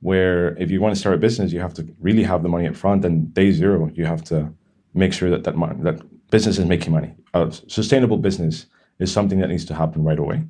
where 0.00 0.56
if 0.58 0.70
you 0.70 0.80
want 0.80 0.94
to 0.94 1.00
start 1.00 1.14
a 1.14 1.18
business, 1.18 1.52
you 1.52 1.60
have 1.60 1.74
to 1.74 1.86
really 2.00 2.22
have 2.24 2.42
the 2.42 2.48
money 2.48 2.66
up 2.68 2.76
front, 2.76 3.04
and 3.04 3.32
day 3.34 3.50
zero, 3.52 3.90
you 3.94 4.04
have 4.04 4.22
to 4.24 4.52
make 4.94 5.12
sure 5.12 5.30
that 5.30 5.44
that, 5.44 5.54
that 5.82 6.30
business 6.30 6.58
is 6.58 6.66
making 6.66 6.92
money. 6.92 7.14
A 7.34 7.50
sustainable 7.68 8.18
business 8.18 8.66
is 8.98 9.12
something 9.12 9.38
that 9.40 9.48
needs 9.48 9.64
to 9.66 9.74
happen 9.74 10.04
right 10.04 10.18
away, 10.18 10.44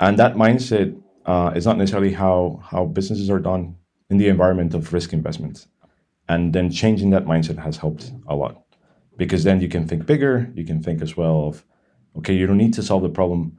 and 0.00 0.18
that 0.18 0.34
mindset 0.34 0.98
uh, 1.26 1.52
is 1.54 1.66
not 1.66 1.78
necessarily 1.78 2.12
how 2.12 2.60
how 2.62 2.84
businesses 2.84 3.28
are 3.30 3.38
done 3.40 3.76
in 4.10 4.18
the 4.18 4.28
environment 4.28 4.74
of 4.74 4.92
risk 4.92 5.12
investment. 5.12 5.66
And 6.32 6.54
then 6.54 6.70
changing 6.70 7.10
that 7.10 7.26
mindset 7.26 7.58
has 7.58 7.76
helped 7.76 8.10
a 8.26 8.34
lot 8.34 8.64
because 9.18 9.44
then 9.44 9.60
you 9.60 9.68
can 9.68 9.86
think 9.86 10.06
bigger. 10.06 10.50
You 10.54 10.64
can 10.64 10.82
think 10.82 11.02
as 11.02 11.14
well 11.14 11.38
of, 11.48 11.62
okay, 12.16 12.34
you 12.34 12.46
don't 12.46 12.62
need 12.64 12.72
to 12.74 12.82
solve 12.82 13.02
the 13.02 13.10
problem 13.20 13.58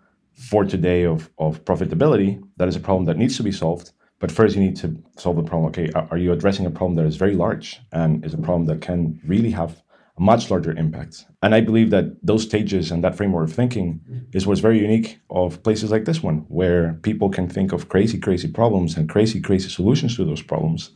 for 0.50 0.66
today 0.66 1.06
of, 1.06 1.30
of 1.38 1.64
profitability. 1.66 2.42
That 2.58 2.68
is 2.68 2.76
a 2.76 2.80
problem 2.80 3.06
that 3.06 3.18
needs 3.18 3.38
to 3.38 3.44
be 3.44 3.52
solved. 3.52 3.92
But 4.20 4.32
first, 4.32 4.56
you 4.56 4.62
need 4.62 4.76
to 4.78 4.88
solve 5.18 5.36
the 5.36 5.44
problem. 5.44 5.68
Okay, 5.70 5.88
are 6.12 6.18
you 6.18 6.32
addressing 6.32 6.66
a 6.66 6.72
problem 6.72 6.96
that 6.96 7.06
is 7.06 7.16
very 7.16 7.36
large 7.36 7.80
and 7.92 8.26
is 8.26 8.34
a 8.34 8.40
problem 8.48 8.66
that 8.66 8.82
can 8.82 9.20
really 9.24 9.52
have 9.52 9.84
a 10.18 10.22
much 10.22 10.50
larger 10.50 10.72
impact? 10.72 11.26
And 11.44 11.54
I 11.54 11.62
believe 11.62 11.92
that 11.92 12.06
those 12.26 12.42
stages 12.42 12.90
and 12.90 13.04
that 13.04 13.16
framework 13.16 13.50
of 13.50 13.56
thinking 13.56 14.02
is 14.34 14.48
what's 14.48 14.62
very 14.62 14.80
unique 14.80 15.20
of 15.30 15.62
places 15.62 15.92
like 15.92 16.06
this 16.06 16.24
one, 16.24 16.38
where 16.48 16.94
people 17.04 17.30
can 17.30 17.48
think 17.48 17.72
of 17.72 17.90
crazy, 17.90 18.18
crazy 18.18 18.48
problems 18.48 18.98
and 18.98 19.08
crazy, 19.08 19.40
crazy 19.40 19.70
solutions 19.70 20.16
to 20.16 20.26
those 20.26 20.42
problems 20.42 20.92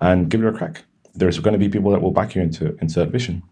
and 0.00 0.30
give 0.30 0.42
it 0.42 0.54
a 0.54 0.56
crack 0.56 0.84
there's 1.18 1.38
going 1.38 1.52
to 1.52 1.58
be 1.58 1.68
people 1.68 1.90
that 1.90 2.02
will 2.02 2.10
back 2.10 2.34
you 2.34 2.42
into 2.42 2.76
into 2.80 3.00
that 3.00 3.10
vision. 3.10 3.42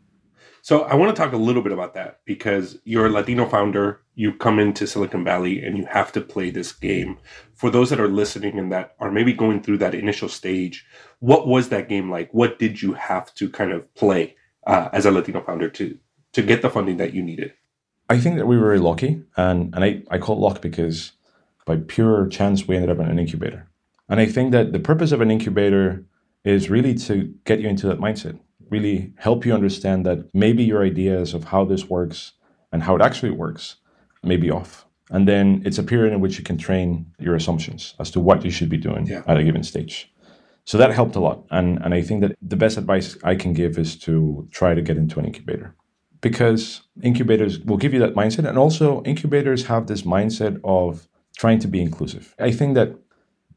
So 0.62 0.82
I 0.82 0.96
want 0.96 1.14
to 1.14 1.22
talk 1.22 1.32
a 1.32 1.36
little 1.36 1.62
bit 1.62 1.70
about 1.70 1.94
that 1.94 2.18
because 2.24 2.76
you're 2.82 3.06
a 3.06 3.10
Latino 3.10 3.48
founder. 3.48 4.00
You 4.16 4.32
come 4.32 4.58
into 4.58 4.88
Silicon 4.88 5.22
Valley 5.22 5.64
and 5.64 5.78
you 5.78 5.86
have 5.86 6.10
to 6.10 6.20
play 6.20 6.50
this 6.50 6.72
game. 6.72 7.18
For 7.54 7.70
those 7.70 7.88
that 7.90 8.00
are 8.00 8.08
listening 8.08 8.58
and 8.58 8.72
that 8.72 8.96
are 8.98 9.12
maybe 9.12 9.32
going 9.32 9.62
through 9.62 9.78
that 9.78 9.94
initial 9.94 10.28
stage, 10.28 10.84
what 11.20 11.46
was 11.46 11.68
that 11.68 11.88
game 11.88 12.10
like? 12.10 12.34
What 12.34 12.58
did 12.58 12.82
you 12.82 12.94
have 12.94 13.32
to 13.34 13.48
kind 13.48 13.70
of 13.70 13.94
play 13.94 14.34
uh, 14.66 14.88
as 14.92 15.06
a 15.06 15.12
Latino 15.12 15.40
founder 15.40 15.68
to 15.70 15.96
to 16.32 16.42
get 16.42 16.62
the 16.62 16.70
funding 16.70 16.96
that 16.96 17.14
you 17.14 17.22
needed? 17.22 17.52
I 18.10 18.18
think 18.18 18.36
that 18.36 18.48
we 18.48 18.56
were 18.56 18.66
very 18.66 18.80
lucky, 18.80 19.22
and 19.36 19.72
and 19.72 19.84
I, 19.84 20.02
I 20.10 20.18
call 20.18 20.36
it 20.36 20.40
luck 20.40 20.60
because 20.60 21.12
by 21.64 21.76
pure 21.76 22.26
chance 22.26 22.66
we 22.66 22.74
ended 22.74 22.90
up 22.90 22.98
in 22.98 23.06
an 23.06 23.20
incubator. 23.20 23.68
And 24.08 24.20
I 24.20 24.26
think 24.26 24.52
that 24.52 24.72
the 24.72 24.80
purpose 24.80 25.12
of 25.12 25.20
an 25.20 25.30
incubator 25.30 26.04
is 26.46 26.70
really 26.70 26.94
to 26.94 27.34
get 27.44 27.60
you 27.60 27.68
into 27.68 27.86
that 27.88 27.98
mindset. 27.98 28.38
really 28.68 29.12
help 29.16 29.46
you 29.46 29.54
understand 29.54 30.04
that 30.04 30.18
maybe 30.34 30.64
your 30.64 30.82
ideas 30.82 31.34
of 31.34 31.44
how 31.44 31.64
this 31.64 31.88
works 31.88 32.32
and 32.72 32.82
how 32.82 32.96
it 32.96 33.02
actually 33.02 33.30
works 33.30 33.76
may 34.24 34.36
be 34.36 34.50
off. 34.50 34.86
And 35.10 35.28
then 35.28 35.62
it's 35.64 35.78
a 35.78 35.84
period 35.84 36.12
in 36.12 36.20
which 36.20 36.36
you 36.38 36.42
can 36.44 36.58
train 36.58 37.06
your 37.20 37.36
assumptions 37.36 37.94
as 38.00 38.10
to 38.10 38.18
what 38.20 38.44
you 38.44 38.50
should 38.50 38.68
be 38.68 38.76
doing 38.88 39.06
Yeah. 39.06 39.22
at 39.28 39.36
a 39.36 39.44
given 39.44 39.62
stage. 39.62 40.12
So 40.64 40.78
that 40.78 40.90
helped 40.90 41.14
a 41.14 41.20
lot. 41.20 41.44
And, 41.52 41.78
and 41.84 41.94
I 41.94 42.02
think 42.02 42.22
that 42.22 42.32
the 42.42 42.56
best 42.56 42.76
advice 42.76 43.16
I 43.22 43.36
can 43.36 43.52
give 43.52 43.78
is 43.78 43.94
to 44.06 44.48
try 44.50 44.74
to 44.74 44.82
get 44.82 44.96
into 44.96 45.20
an 45.20 45.26
incubator 45.26 45.76
because 46.20 46.82
incubators 47.02 47.60
will 47.60 47.76
give 47.76 47.94
you 47.94 48.00
that 48.00 48.14
mindset. 48.16 48.48
And 48.48 48.58
also, 48.58 49.00
incubators 49.04 49.66
have 49.66 49.86
this 49.86 50.02
mindset 50.02 50.58
of 50.64 51.06
trying 51.38 51.60
to 51.60 51.68
be 51.68 51.80
inclusive. 51.80 52.34
I 52.40 52.50
think 52.50 52.74
that 52.74 52.90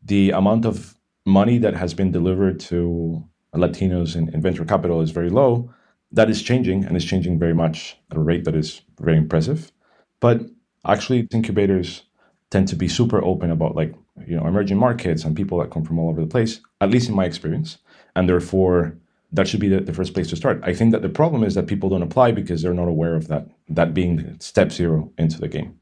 the 0.05 0.29
amount 0.31 0.65
of 0.65 0.98
money 1.29 1.57
that 1.59 1.75
has 1.75 1.93
been 1.93 2.11
delivered 2.11 2.59
to 2.59 3.23
Latinos 3.53 4.15
in, 4.15 4.33
in 4.33 4.41
venture 4.41 4.65
capital 4.65 5.01
is 5.01 5.11
very 5.11 5.29
low. 5.29 5.73
That 6.11 6.29
is 6.29 6.41
changing 6.41 6.85
and 6.85 6.97
is 6.97 7.05
changing 7.05 7.39
very 7.39 7.53
much 7.53 7.97
at 8.11 8.17
a 8.17 8.19
rate 8.19 8.45
that 8.45 8.55
is 8.55 8.81
very 8.99 9.17
impressive. 9.17 9.71
But 10.19 10.41
actually, 10.85 11.27
incubators 11.31 12.03
tend 12.49 12.67
to 12.67 12.75
be 12.75 12.87
super 12.87 13.23
open 13.23 13.51
about 13.51 13.75
like 13.75 13.93
you 14.25 14.35
know 14.35 14.45
emerging 14.45 14.77
markets 14.77 15.23
and 15.23 15.35
people 15.35 15.59
that 15.59 15.71
come 15.71 15.83
from 15.83 15.99
all 15.99 16.09
over 16.09 16.21
the 16.21 16.27
place 16.27 16.61
at 16.81 16.89
least 16.89 17.09
in 17.09 17.15
my 17.15 17.25
experience 17.25 17.77
and 18.15 18.27
therefore 18.27 18.97
that 19.31 19.47
should 19.47 19.59
be 19.59 19.69
the, 19.69 19.79
the 19.79 19.93
first 19.93 20.13
place 20.13 20.27
to 20.29 20.35
start 20.35 20.59
i 20.63 20.73
think 20.73 20.91
that 20.91 21.01
the 21.01 21.09
problem 21.09 21.43
is 21.43 21.53
that 21.55 21.67
people 21.67 21.89
don't 21.89 22.01
apply 22.01 22.31
because 22.31 22.61
they're 22.61 22.73
not 22.73 22.87
aware 22.87 23.15
of 23.15 23.27
that 23.27 23.47
that 23.69 23.93
being 23.93 24.35
step 24.39 24.71
zero 24.71 25.11
into 25.17 25.39
the 25.39 25.47
game 25.47 25.79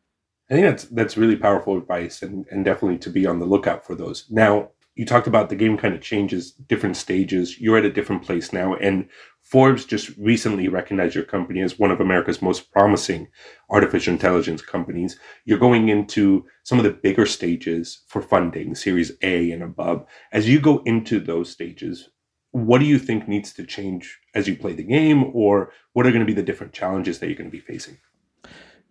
I 0.50 0.54
think 0.54 0.66
that's 0.66 0.86
that's 0.86 1.18
really 1.18 1.36
powerful 1.36 1.78
advice 1.78 2.22
and, 2.22 2.46
and 2.50 2.64
definitely 2.64 3.00
to 3.00 3.10
be 3.10 3.26
on 3.26 3.40
the 3.40 3.46
lookout 3.46 3.86
for 3.86 3.96
those. 3.96 4.26
Now, 4.30 4.70
you 4.98 5.06
talked 5.06 5.28
about 5.28 5.50
the 5.50 5.56
game 5.56 5.78
kind 5.78 5.94
of 5.94 6.02
changes 6.02 6.52
different 6.52 6.98
stages. 6.98 7.60
You're 7.60 7.78
at 7.78 7.86
a 7.86 7.92
different 7.92 8.24
place 8.24 8.52
now 8.52 8.74
and 8.76 9.08
Forbes 9.48 9.86
just 9.86 10.10
recently 10.18 10.68
recognized 10.68 11.16
your 11.16 11.24
company 11.24 11.62
as 11.62 11.80
one 11.80 11.90
of 11.90 12.02
America's 12.02 12.42
most 12.42 12.70
promising 12.74 13.30
artificial 13.70 14.12
intelligence 14.12 14.62
companies. 14.62 15.18
You're 15.46 15.58
going 15.58 15.88
into 15.88 16.46
some 16.64 16.80
of 16.80 16.84
the 16.84 16.92
bigger 16.92 17.26
stages 17.26 18.02
for 18.08 18.22
funding, 18.22 18.76
Series 18.76 19.14
A 19.22 19.52
and 19.52 19.64
above. 19.64 20.06
As 20.34 20.50
you 20.50 20.60
go 20.60 20.82
into 20.86 21.22
those 21.22 21.50
stages, 21.50 22.10
what 22.52 22.80
do 22.80 22.86
you 22.86 23.00
think 23.00 23.30
needs 23.30 23.54
to 23.54 23.66
change 23.66 24.20
as 24.36 24.50
you 24.50 24.58
play 24.58 24.74
the 24.74 24.84
game 24.84 25.32
or 25.34 25.72
what 25.94 26.06
are 26.06 26.12
going 26.12 26.20
to 26.20 26.26
be 26.26 26.34
the 26.34 26.44
different 26.44 26.74
challenges 26.74 27.20
that 27.20 27.28
you're 27.28 27.38
going 27.38 27.50
to 27.50 27.58
be 27.58 27.62
facing? 27.62 28.00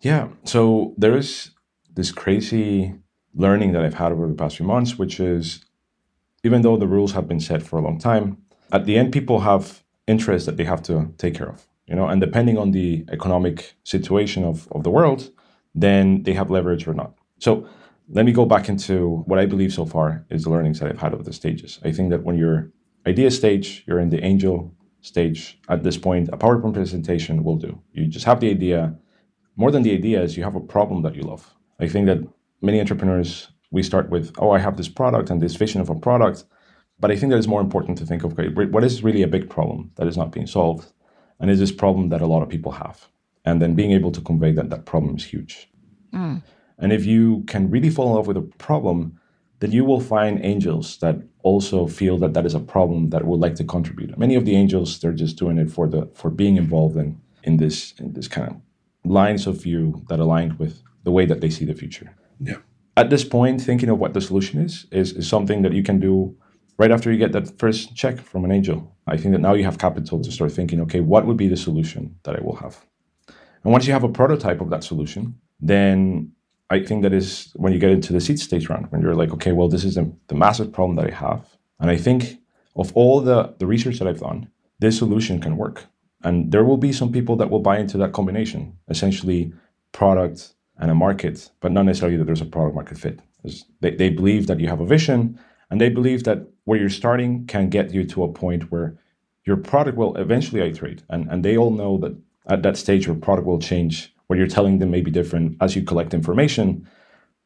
Yeah. 0.00 0.28
So 0.44 0.94
there 0.96 1.18
is 1.18 1.50
this 1.94 2.10
crazy 2.10 2.94
learning 3.34 3.72
that 3.72 3.84
I've 3.84 3.92
had 3.92 4.10
over 4.10 4.26
the 4.26 4.32
past 4.32 4.56
few 4.56 4.64
months, 4.64 4.96
which 4.96 5.20
is 5.20 5.65
even 6.46 6.62
though 6.62 6.76
the 6.76 6.86
rules 6.96 7.12
have 7.12 7.26
been 7.26 7.40
set 7.40 7.62
for 7.68 7.78
a 7.78 7.82
long 7.82 7.98
time, 7.98 8.38
at 8.72 8.84
the 8.86 8.96
end, 8.96 9.12
people 9.12 9.40
have 9.40 9.82
interests 10.06 10.46
that 10.46 10.56
they 10.56 10.64
have 10.72 10.82
to 10.90 11.12
take 11.18 11.34
care 11.34 11.50
of. 11.54 11.66
You 11.88 11.94
know, 11.96 12.06
and 12.08 12.20
depending 12.20 12.56
on 12.58 12.68
the 12.70 13.04
economic 13.16 13.74
situation 13.84 14.44
of, 14.44 14.56
of 14.72 14.82
the 14.82 14.90
world, 14.90 15.30
then 15.74 16.22
they 16.24 16.34
have 16.34 16.50
leverage 16.50 16.84
or 16.88 16.94
not. 16.94 17.12
So 17.38 17.68
let 18.08 18.24
me 18.24 18.32
go 18.32 18.46
back 18.46 18.68
into 18.68 19.24
what 19.28 19.38
I 19.38 19.46
believe 19.46 19.72
so 19.72 19.84
far 19.84 20.24
is 20.30 20.44
the 20.44 20.50
learnings 20.50 20.78
that 20.78 20.88
I've 20.88 20.98
had 21.04 21.14
over 21.14 21.22
the 21.22 21.32
stages. 21.32 21.80
I 21.84 21.90
think 21.92 22.10
that 22.10 22.22
when 22.22 22.36
you're 22.38 22.70
idea 23.06 23.30
stage, 23.30 23.84
you're 23.86 24.00
in 24.00 24.10
the 24.10 24.22
angel 24.24 24.74
stage. 25.00 25.58
At 25.68 25.82
this 25.84 25.98
point, 25.98 26.28
a 26.32 26.36
PowerPoint 26.36 26.74
presentation 26.74 27.44
will 27.44 27.56
do. 27.56 27.80
You 27.92 28.06
just 28.06 28.26
have 28.26 28.40
the 28.40 28.50
idea, 28.50 28.96
more 29.56 29.70
than 29.70 29.82
the 29.82 29.92
idea 29.92 30.22
is 30.22 30.36
you 30.36 30.44
have 30.44 30.56
a 30.56 30.66
problem 30.74 31.02
that 31.02 31.14
you 31.14 31.22
love. 31.22 31.44
I 31.78 31.88
think 31.88 32.06
that 32.06 32.18
many 32.62 32.80
entrepreneurs 32.80 33.48
we 33.76 33.82
start 33.82 34.08
with, 34.08 34.26
oh, 34.38 34.50
I 34.56 34.58
have 34.66 34.76
this 34.76 34.88
product 34.88 35.30
and 35.30 35.40
this 35.40 35.54
vision 35.54 35.80
of 35.80 35.90
a 35.90 35.94
product, 35.94 36.38
but 36.98 37.10
I 37.10 37.16
think 37.16 37.30
that 37.30 37.38
it's 37.38 37.54
more 37.54 37.60
important 37.60 37.98
to 37.98 38.06
think 38.06 38.24
of 38.24 38.32
okay, 38.32 38.48
what 38.48 38.84
is 38.88 39.04
really 39.04 39.22
a 39.22 39.34
big 39.36 39.50
problem 39.56 39.90
that 39.96 40.06
is 40.10 40.16
not 40.16 40.32
being 40.32 40.46
solved, 40.46 40.86
and 41.38 41.50
is 41.50 41.60
this 41.60 41.72
problem 41.72 42.08
that 42.08 42.22
a 42.22 42.30
lot 42.34 42.42
of 42.42 42.48
people 42.48 42.72
have, 42.72 42.98
and 43.44 43.60
then 43.60 43.74
being 43.74 43.92
able 43.92 44.12
to 44.12 44.20
convey 44.30 44.52
that 44.52 44.70
that 44.70 44.86
problem 44.92 45.14
is 45.16 45.24
huge. 45.24 45.54
Mm. 46.12 46.42
And 46.78 46.92
if 46.98 47.04
you 47.04 47.44
can 47.46 47.70
really 47.70 47.90
fall 47.90 48.08
in 48.08 48.14
love 48.14 48.26
with 48.26 48.38
a 48.38 48.48
problem, 48.68 48.98
then 49.60 49.72
you 49.72 49.84
will 49.84 50.00
find 50.00 50.44
angels 50.44 50.98
that 50.98 51.16
also 51.42 51.86
feel 51.86 52.16
that 52.18 52.32
that 52.34 52.46
is 52.46 52.54
a 52.54 52.66
problem 52.74 53.10
that 53.10 53.24
would 53.24 53.40
like 53.40 53.56
to 53.56 53.64
contribute. 53.64 54.18
Many 54.18 54.36
of 54.36 54.44
the 54.44 54.56
angels, 54.56 54.98
they're 54.98 55.20
just 55.24 55.36
doing 55.38 55.58
it 55.58 55.70
for 55.70 55.86
the 55.88 56.02
for 56.20 56.30
being 56.30 56.56
involved 56.56 56.96
in 56.96 57.08
in 57.42 57.56
this 57.62 57.94
in 58.00 58.12
this 58.12 58.28
kind 58.28 58.48
of 58.50 58.56
lines 59.20 59.46
of 59.46 59.54
view 59.66 59.84
that 60.08 60.18
aligned 60.18 60.58
with 60.58 60.74
the 61.04 61.12
way 61.16 61.26
that 61.26 61.40
they 61.40 61.50
see 61.50 61.66
the 61.66 61.80
future. 61.82 62.08
Yeah. 62.40 62.60
At 62.96 63.10
this 63.10 63.24
point, 63.24 63.60
thinking 63.60 63.90
of 63.90 63.98
what 63.98 64.14
the 64.14 64.20
solution 64.20 64.60
is, 64.60 64.86
is 64.90 65.12
is 65.12 65.28
something 65.28 65.62
that 65.62 65.72
you 65.72 65.82
can 65.82 66.00
do 66.00 66.36
right 66.78 66.90
after 66.90 67.12
you 67.12 67.18
get 67.18 67.32
that 67.32 67.58
first 67.58 67.94
check 67.94 68.18
from 68.18 68.44
an 68.44 68.52
angel. 68.52 68.96
I 69.06 69.16
think 69.16 69.32
that 69.32 69.40
now 69.40 69.54
you 69.54 69.64
have 69.64 69.78
capital 69.78 70.20
to 70.20 70.32
start 70.32 70.52
thinking, 70.52 70.80
okay, 70.82 71.00
what 71.00 71.26
would 71.26 71.36
be 71.36 71.48
the 71.48 71.56
solution 71.56 72.16
that 72.24 72.36
I 72.36 72.40
will 72.42 72.56
have? 72.56 72.84
And 73.64 73.72
once 73.72 73.86
you 73.86 73.92
have 73.92 74.04
a 74.04 74.08
prototype 74.08 74.60
of 74.60 74.70
that 74.70 74.84
solution, 74.84 75.38
then 75.60 76.32
I 76.70 76.80
think 76.82 77.02
that 77.02 77.12
is 77.12 77.52
when 77.56 77.72
you 77.72 77.78
get 77.78 77.90
into 77.90 78.12
the 78.12 78.20
seed 78.20 78.38
stage 78.38 78.68
round, 78.68 78.90
when 78.90 79.00
you're 79.00 79.14
like, 79.14 79.32
okay, 79.32 79.52
well, 79.52 79.68
this 79.68 79.84
is 79.84 79.94
the, 79.94 80.12
the 80.28 80.34
massive 80.34 80.72
problem 80.72 80.96
that 80.96 81.06
I 81.06 81.14
have. 81.14 81.46
And 81.80 81.90
I 81.90 81.96
think 81.96 82.38
of 82.74 82.92
all 82.94 83.20
the, 83.20 83.54
the 83.58 83.66
research 83.66 83.98
that 83.98 84.08
I've 84.08 84.20
done, 84.20 84.48
this 84.78 84.98
solution 84.98 85.40
can 85.40 85.56
work. 85.56 85.86
And 86.22 86.50
there 86.50 86.64
will 86.64 86.76
be 86.76 86.92
some 86.92 87.12
people 87.12 87.36
that 87.36 87.50
will 87.50 87.60
buy 87.60 87.78
into 87.78 87.98
that 87.98 88.12
combination, 88.12 88.76
essentially 88.88 89.52
product 89.92 90.54
and 90.78 90.90
a 90.90 90.94
market, 90.94 91.50
but 91.60 91.72
not 91.72 91.84
necessarily 91.84 92.16
that 92.16 92.24
there's 92.24 92.40
a 92.40 92.46
product 92.46 92.74
market 92.74 92.98
fit. 92.98 93.20
They, 93.80 93.94
they 93.94 94.10
believe 94.10 94.46
that 94.46 94.60
you 94.60 94.68
have 94.68 94.80
a 94.80 94.86
vision 94.86 95.38
and 95.70 95.80
they 95.80 95.88
believe 95.88 96.24
that 96.24 96.46
where 96.64 96.78
you're 96.78 96.88
starting 96.90 97.46
can 97.46 97.68
get 97.68 97.92
you 97.92 98.04
to 98.04 98.24
a 98.24 98.32
point 98.32 98.70
where 98.70 98.98
your 99.44 99.56
product 99.56 99.96
will 99.96 100.16
eventually 100.16 100.60
iterate. 100.60 101.02
And, 101.08 101.30
and 101.30 101.44
they 101.44 101.56
all 101.56 101.70
know 101.70 101.98
that 101.98 102.16
at 102.48 102.62
that 102.62 102.76
stage, 102.76 103.06
your 103.06 103.14
product 103.14 103.46
will 103.46 103.58
change 103.58 104.14
what 104.26 104.38
you're 104.38 104.48
telling 104.48 104.78
them 104.78 104.90
may 104.90 105.00
be 105.00 105.10
different 105.10 105.56
as 105.60 105.76
you 105.76 105.82
collect 105.82 106.12
information, 106.12 106.88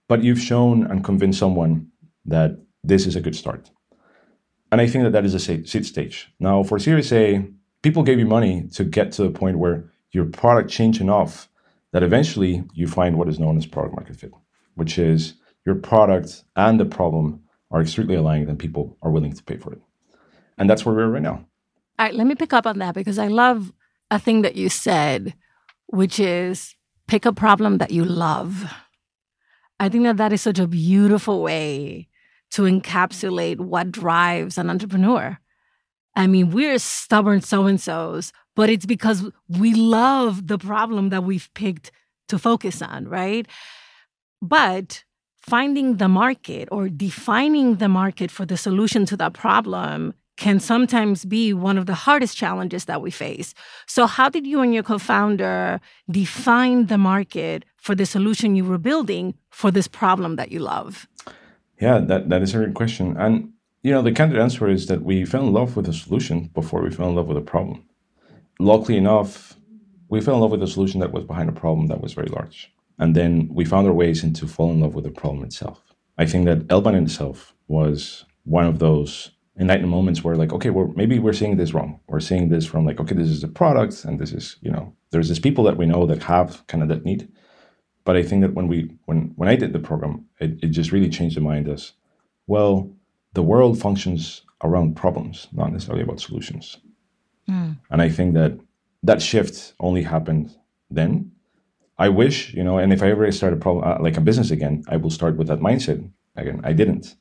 but 0.08 0.22
you've 0.22 0.40
shown 0.40 0.86
and 0.86 1.04
convinced 1.04 1.38
someone 1.38 1.88
that 2.24 2.58
this 2.82 3.06
is 3.06 3.16
a 3.16 3.20
good 3.20 3.36
start. 3.36 3.70
And 4.72 4.80
I 4.80 4.86
think 4.86 5.04
that 5.04 5.12
that 5.12 5.24
is 5.24 5.34
a 5.34 5.38
seed 5.38 5.86
stage. 5.86 6.32
Now, 6.38 6.62
for 6.62 6.78
Series 6.78 7.12
A, 7.12 7.46
people 7.82 8.02
gave 8.02 8.18
you 8.18 8.26
money 8.26 8.68
to 8.74 8.84
get 8.84 9.12
to 9.12 9.24
the 9.24 9.30
point 9.30 9.58
where 9.58 9.90
your 10.12 10.24
product 10.24 10.70
changed 10.70 11.00
enough 11.00 11.49
that 11.92 12.02
eventually 12.02 12.64
you 12.72 12.86
find 12.86 13.16
what 13.16 13.28
is 13.28 13.38
known 13.38 13.56
as 13.56 13.66
product 13.66 13.94
market 13.94 14.16
fit, 14.16 14.32
which 14.74 14.98
is 14.98 15.34
your 15.66 15.74
product 15.74 16.44
and 16.56 16.78
the 16.78 16.84
problem 16.84 17.42
are 17.70 17.80
extremely 17.80 18.14
aligned 18.14 18.48
and 18.48 18.58
people 18.58 18.96
are 19.02 19.10
willing 19.10 19.32
to 19.32 19.42
pay 19.42 19.56
for 19.56 19.72
it. 19.72 19.80
And 20.58 20.68
that's 20.68 20.84
where 20.84 20.94
we're 20.94 21.08
right 21.08 21.22
now. 21.22 21.44
All 21.98 22.06
right, 22.06 22.14
let 22.14 22.26
me 22.26 22.34
pick 22.34 22.52
up 22.52 22.66
on 22.66 22.78
that 22.78 22.94
because 22.94 23.18
I 23.18 23.28
love 23.28 23.72
a 24.10 24.18
thing 24.18 24.42
that 24.42 24.56
you 24.56 24.68
said, 24.68 25.34
which 25.86 26.18
is 26.18 26.74
pick 27.06 27.24
a 27.24 27.32
problem 27.32 27.78
that 27.78 27.90
you 27.90 28.04
love. 28.04 28.72
I 29.78 29.88
think 29.88 30.04
that 30.04 30.16
that 30.18 30.32
is 30.32 30.42
such 30.42 30.58
a 30.58 30.66
beautiful 30.66 31.42
way 31.42 32.08
to 32.50 32.62
encapsulate 32.62 33.58
what 33.60 33.92
drives 33.92 34.58
an 34.58 34.68
entrepreneur. 34.70 35.38
I 36.16 36.26
mean, 36.26 36.50
we're 36.50 36.78
stubborn 36.78 37.40
so 37.40 37.66
and 37.66 37.80
so's, 37.80 38.32
but 38.56 38.68
it's 38.68 38.86
because 38.86 39.30
we 39.48 39.74
love 39.74 40.46
the 40.46 40.58
problem 40.58 41.10
that 41.10 41.24
we've 41.24 41.52
picked 41.54 41.92
to 42.28 42.38
focus 42.38 42.82
on, 42.82 43.08
right? 43.08 43.46
But 44.42 45.04
finding 45.40 45.96
the 45.96 46.08
market 46.08 46.68
or 46.70 46.88
defining 46.88 47.76
the 47.76 47.88
market 47.88 48.30
for 48.30 48.46
the 48.46 48.56
solution 48.56 49.06
to 49.06 49.16
that 49.16 49.32
problem 49.32 50.14
can 50.36 50.58
sometimes 50.58 51.26
be 51.26 51.52
one 51.52 51.76
of 51.76 51.84
the 51.84 51.94
hardest 51.94 52.36
challenges 52.36 52.86
that 52.86 53.02
we 53.02 53.10
face. 53.10 53.52
So, 53.86 54.06
how 54.06 54.30
did 54.30 54.46
you 54.46 54.60
and 54.62 54.72
your 54.72 54.82
co 54.82 54.98
founder 54.98 55.80
define 56.10 56.86
the 56.86 56.96
market 56.96 57.64
for 57.76 57.94
the 57.94 58.06
solution 58.06 58.56
you 58.56 58.64
were 58.64 58.78
building 58.78 59.34
for 59.50 59.70
this 59.70 59.86
problem 59.86 60.36
that 60.36 60.50
you 60.50 60.60
love? 60.60 61.06
Yeah, 61.80 61.98
that, 61.98 62.30
that 62.30 62.42
is 62.42 62.54
a 62.54 62.58
great 62.58 62.74
question. 62.74 63.16
And, 63.16 63.52
you 63.82 63.92
know, 63.92 64.02
the 64.02 64.12
candid 64.12 64.38
answer 64.38 64.68
is 64.68 64.86
that 64.86 65.02
we 65.02 65.24
fell 65.24 65.46
in 65.46 65.52
love 65.52 65.76
with 65.76 65.86
the 65.86 65.92
solution 65.92 66.50
before 66.54 66.82
we 66.82 66.90
fell 66.90 67.08
in 67.08 67.16
love 67.16 67.26
with 67.26 67.36
the 67.36 67.50
problem. 67.50 67.84
Luckily 68.60 68.98
enough, 68.98 69.56
we 70.10 70.20
fell 70.20 70.34
in 70.34 70.40
love 70.42 70.50
with 70.50 70.62
a 70.62 70.66
solution 70.66 71.00
that 71.00 71.12
was 71.12 71.24
behind 71.24 71.48
a 71.48 71.52
problem 71.52 71.86
that 71.86 72.02
was 72.02 72.12
very 72.12 72.28
large. 72.28 72.70
And 72.98 73.16
then 73.16 73.48
we 73.50 73.64
found 73.64 73.86
our 73.86 73.94
ways 73.94 74.22
into 74.22 74.46
fall 74.46 74.70
in 74.70 74.80
love 74.80 74.94
with 74.94 75.04
the 75.04 75.10
problem 75.10 75.42
itself. 75.44 75.82
I 76.18 76.26
think 76.26 76.44
that 76.44 76.66
LBAN 76.66 77.02
itself 77.02 77.54
was 77.68 78.26
one 78.44 78.66
of 78.66 78.78
those 78.78 79.30
enlightened 79.58 79.88
moments 79.88 80.22
where 80.22 80.36
like, 80.36 80.52
okay, 80.52 80.68
well, 80.68 80.92
maybe 80.94 81.18
we're 81.18 81.32
seeing 81.32 81.56
this 81.56 81.72
wrong. 81.72 82.00
We're 82.06 82.20
seeing 82.20 82.50
this 82.50 82.66
from 82.66 82.84
like, 82.84 83.00
okay, 83.00 83.14
this 83.14 83.30
is 83.30 83.42
a 83.42 83.48
product 83.48 84.04
and 84.04 84.18
this 84.18 84.32
is, 84.32 84.56
you 84.60 84.70
know, 84.70 84.94
there's 85.10 85.28
these 85.28 85.38
people 85.38 85.64
that 85.64 85.78
we 85.78 85.86
know 85.86 86.04
that 86.04 86.22
have 86.24 86.66
kind 86.66 86.82
of 86.82 86.90
that 86.90 87.06
need. 87.06 87.32
But 88.04 88.16
I 88.16 88.22
think 88.22 88.42
that 88.42 88.52
when 88.52 88.68
we 88.68 88.90
when 89.06 89.32
when 89.36 89.48
I 89.48 89.56
did 89.56 89.72
the 89.72 89.78
program, 89.78 90.26
it, 90.38 90.62
it 90.62 90.68
just 90.68 90.92
really 90.92 91.08
changed 91.08 91.36
the 91.38 91.40
mind 91.40 91.66
as 91.66 91.92
well, 92.46 92.90
the 93.32 93.42
world 93.42 93.80
functions 93.80 94.42
around 94.62 94.96
problems, 94.96 95.48
not 95.52 95.72
necessarily 95.72 96.02
about 96.02 96.20
solutions. 96.20 96.76
Mm. 97.50 97.78
And 97.90 98.02
I 98.02 98.08
think 98.08 98.34
that 98.34 98.52
that 99.02 99.20
shift 99.20 99.74
only 99.80 100.02
happened 100.02 100.56
then. 100.90 101.32
I 101.98 102.08
wish, 102.08 102.54
you 102.54 102.64
know, 102.64 102.78
and 102.78 102.92
if 102.92 103.02
I 103.02 103.10
ever 103.10 103.30
start 103.32 103.52
a 103.52 103.56
problem 103.56 103.84
uh, 103.86 103.98
like 104.00 104.16
a 104.16 104.22
business 104.22 104.50
again, 104.50 104.84
I 104.88 104.96
will 104.96 105.10
start 105.10 105.36
with 105.36 105.48
that 105.48 105.60
mindset 105.60 106.08
again. 106.36 106.60
I 106.64 106.72
didn't, 106.72 107.16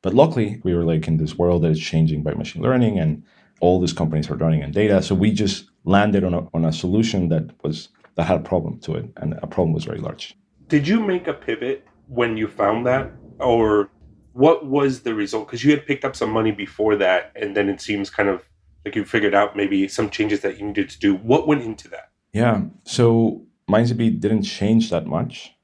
but 0.00 0.14
luckily 0.14 0.60
we 0.64 0.74
were 0.74 0.84
like 0.84 1.06
in 1.06 1.18
this 1.18 1.36
world 1.36 1.62
that 1.62 1.70
is 1.70 1.80
changing 1.80 2.22
by 2.22 2.34
machine 2.34 2.62
learning, 2.62 2.98
and 2.98 3.22
all 3.60 3.80
these 3.80 3.92
companies 3.92 4.30
are 4.30 4.36
running 4.36 4.64
on 4.64 4.70
data. 4.70 5.02
So 5.02 5.14
we 5.14 5.32
just 5.32 5.70
landed 5.84 6.24
on 6.24 6.34
a, 6.34 6.48
on 6.54 6.64
a 6.64 6.72
solution 6.72 7.28
that 7.28 7.50
was 7.62 7.88
that 8.14 8.24
had 8.24 8.38
a 8.40 8.42
problem 8.42 8.78
to 8.80 8.94
it, 8.94 9.06
and 9.18 9.34
a 9.42 9.46
problem 9.46 9.72
was 9.72 9.84
very 9.84 9.98
large. 9.98 10.34
Did 10.68 10.88
you 10.88 11.00
make 11.00 11.28
a 11.28 11.34
pivot 11.34 11.86
when 12.08 12.36
you 12.36 12.48
found 12.48 12.86
that, 12.86 13.12
or 13.38 13.90
what 14.32 14.66
was 14.66 15.00
the 15.00 15.14
result? 15.14 15.46
Because 15.46 15.64
you 15.64 15.70
had 15.70 15.86
picked 15.86 16.04
up 16.04 16.16
some 16.16 16.30
money 16.30 16.52
before 16.52 16.96
that, 16.96 17.32
and 17.36 17.54
then 17.56 17.68
it 17.68 17.80
seems 17.80 18.08
kind 18.08 18.28
of 18.28 18.48
like 18.84 18.96
you 18.96 19.04
figured 19.04 19.34
out 19.34 19.56
maybe 19.56 19.88
some 19.88 20.10
changes 20.10 20.40
that 20.40 20.58
you 20.58 20.66
needed 20.66 20.90
to 20.90 20.98
do. 20.98 21.14
What 21.14 21.46
went 21.46 21.62
into 21.62 21.88
that? 21.88 22.10
Yeah, 22.32 22.62
so 22.84 23.46
MindsDB 23.68 24.18
didn't 24.18 24.42
change 24.42 24.90
that 24.90 25.06
much, 25.06 25.54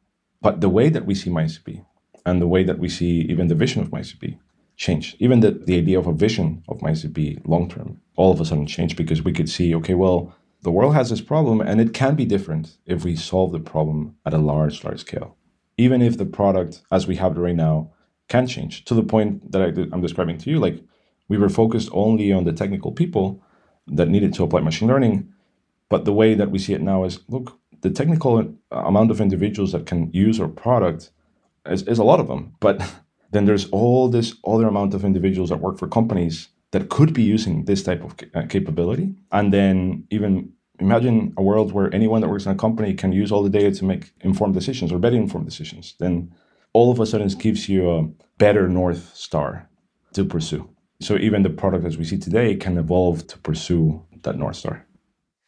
but 0.40 0.60
the 0.60 0.68
way 0.68 0.88
that 0.88 1.06
we 1.06 1.14
see 1.14 1.30
MindsDB 1.30 1.84
and 2.24 2.40
the 2.40 2.46
way 2.46 2.62
that 2.64 2.78
we 2.78 2.88
see 2.88 3.20
even 3.22 3.48
the 3.48 3.54
vision 3.54 3.82
of 3.82 3.90
MindsDB 3.90 4.38
changed. 4.76 5.16
Even 5.18 5.40
the, 5.40 5.50
the 5.50 5.76
idea 5.76 5.98
of 5.98 6.06
a 6.06 6.12
vision 6.12 6.62
of 6.68 6.78
MindsDB 6.78 7.46
long 7.46 7.68
term 7.68 8.00
all 8.16 8.32
of 8.32 8.40
a 8.40 8.44
sudden 8.44 8.66
changed 8.66 8.96
because 8.96 9.22
we 9.22 9.32
could 9.32 9.48
see, 9.48 9.74
okay, 9.74 9.94
well, 9.94 10.34
the 10.62 10.70
world 10.70 10.94
has 10.94 11.10
this 11.10 11.20
problem 11.20 11.60
and 11.60 11.80
it 11.80 11.94
can 11.94 12.14
be 12.14 12.24
different 12.24 12.76
if 12.86 13.04
we 13.04 13.16
solve 13.16 13.52
the 13.52 13.60
problem 13.60 14.16
at 14.26 14.34
a 14.34 14.38
large, 14.38 14.84
large 14.84 15.00
scale. 15.00 15.36
Even 15.76 16.02
if 16.02 16.18
the 16.18 16.26
product 16.26 16.82
as 16.90 17.06
we 17.06 17.16
have 17.16 17.36
it 17.36 17.40
right 17.40 17.56
now 17.56 17.90
can 18.28 18.46
change 18.46 18.84
to 18.84 18.94
the 18.94 19.02
point 19.02 19.50
that 19.52 19.62
I, 19.62 19.66
I'm 19.92 20.02
describing 20.02 20.38
to 20.38 20.50
you, 20.50 20.58
like 20.58 20.82
we 21.28 21.38
were 21.38 21.48
focused 21.48 21.90
only 21.92 22.32
on 22.32 22.44
the 22.44 22.52
technical 22.52 22.92
people 22.92 23.42
that 23.86 24.08
needed 24.08 24.34
to 24.34 24.44
apply 24.44 24.60
machine 24.60 24.88
learning. 24.88 25.32
But 25.88 26.04
the 26.04 26.12
way 26.12 26.34
that 26.34 26.50
we 26.50 26.58
see 26.58 26.74
it 26.74 26.82
now 26.82 27.04
is 27.04 27.20
look, 27.28 27.58
the 27.80 27.90
technical 27.90 28.54
amount 28.70 29.10
of 29.10 29.20
individuals 29.20 29.72
that 29.72 29.86
can 29.86 30.10
use 30.12 30.40
our 30.40 30.48
product 30.48 31.10
is, 31.66 31.82
is 31.82 31.98
a 31.98 32.04
lot 32.04 32.20
of 32.20 32.28
them. 32.28 32.54
But 32.60 32.82
then 33.30 33.44
there's 33.44 33.68
all 33.70 34.08
this 34.08 34.34
other 34.46 34.66
amount 34.66 34.94
of 34.94 35.04
individuals 35.04 35.50
that 35.50 35.60
work 35.60 35.78
for 35.78 35.88
companies 35.88 36.48
that 36.70 36.90
could 36.90 37.14
be 37.14 37.22
using 37.22 37.64
this 37.64 37.82
type 37.82 38.04
of 38.04 38.14
uh, 38.34 38.46
capability. 38.46 39.14
And 39.32 39.52
then 39.52 40.04
even 40.10 40.52
imagine 40.80 41.32
a 41.36 41.42
world 41.42 41.72
where 41.72 41.92
anyone 41.94 42.20
that 42.20 42.28
works 42.28 42.46
in 42.46 42.52
a 42.52 42.54
company 42.54 42.94
can 42.94 43.12
use 43.12 43.32
all 43.32 43.42
the 43.42 43.50
data 43.50 43.74
to 43.76 43.84
make 43.84 44.12
informed 44.20 44.54
decisions 44.54 44.92
or 44.92 44.98
better 44.98 45.16
informed 45.16 45.46
decisions. 45.46 45.94
Then 45.98 46.32
all 46.72 46.90
of 46.90 47.00
a 47.00 47.06
sudden 47.06 47.26
it 47.26 47.38
gives 47.38 47.68
you 47.68 47.90
a 47.90 48.08
better 48.36 48.68
North 48.68 49.14
Star 49.16 49.68
to 50.12 50.24
pursue. 50.24 50.68
So 51.00 51.16
even 51.16 51.42
the 51.42 51.50
product 51.50 51.84
as 51.84 51.96
we 51.96 52.04
see 52.04 52.18
today 52.18 52.56
can 52.56 52.76
evolve 52.76 53.26
to 53.28 53.38
pursue 53.38 54.04
that 54.22 54.36
North 54.36 54.56
Star. 54.56 54.84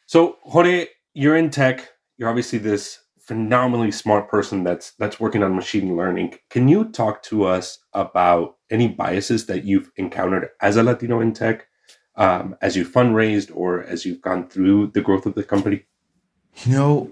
So 0.07 0.37
Jorge, 0.43 0.87
you're 1.15 1.37
in 1.37 1.51
tech. 1.51 1.89
You're 2.17 2.29
obviously 2.29 2.59
this 2.59 3.01
phenomenally 3.19 3.93
smart 3.93 4.29
person 4.29 4.65
that's 4.65 4.93
that's 4.93 5.21
working 5.21 5.43
on 5.43 5.55
machine 5.55 5.97
learning. 5.97 6.35
Can 6.51 6.69
you 6.69 6.91
talk 6.91 7.23
to 7.25 7.45
us 7.45 7.79
about 7.93 8.57
any 8.71 8.89
biases 8.89 9.47
that 9.47 9.65
you've 9.65 9.91
encountered 9.97 10.49
as 10.61 10.77
a 10.77 10.83
Latino 10.83 11.21
in 11.21 11.33
tech, 11.33 11.67
um, 12.17 12.57
as 12.61 12.77
you 12.77 12.85
fundraised 12.85 13.51
or 13.55 13.85
as 13.85 14.05
you've 14.05 14.21
gone 14.21 14.49
through 14.49 14.89
the 14.89 15.01
growth 15.01 15.27
of 15.27 15.35
the 15.35 15.45
company? 15.45 15.85
You 16.65 16.73
know, 16.73 17.11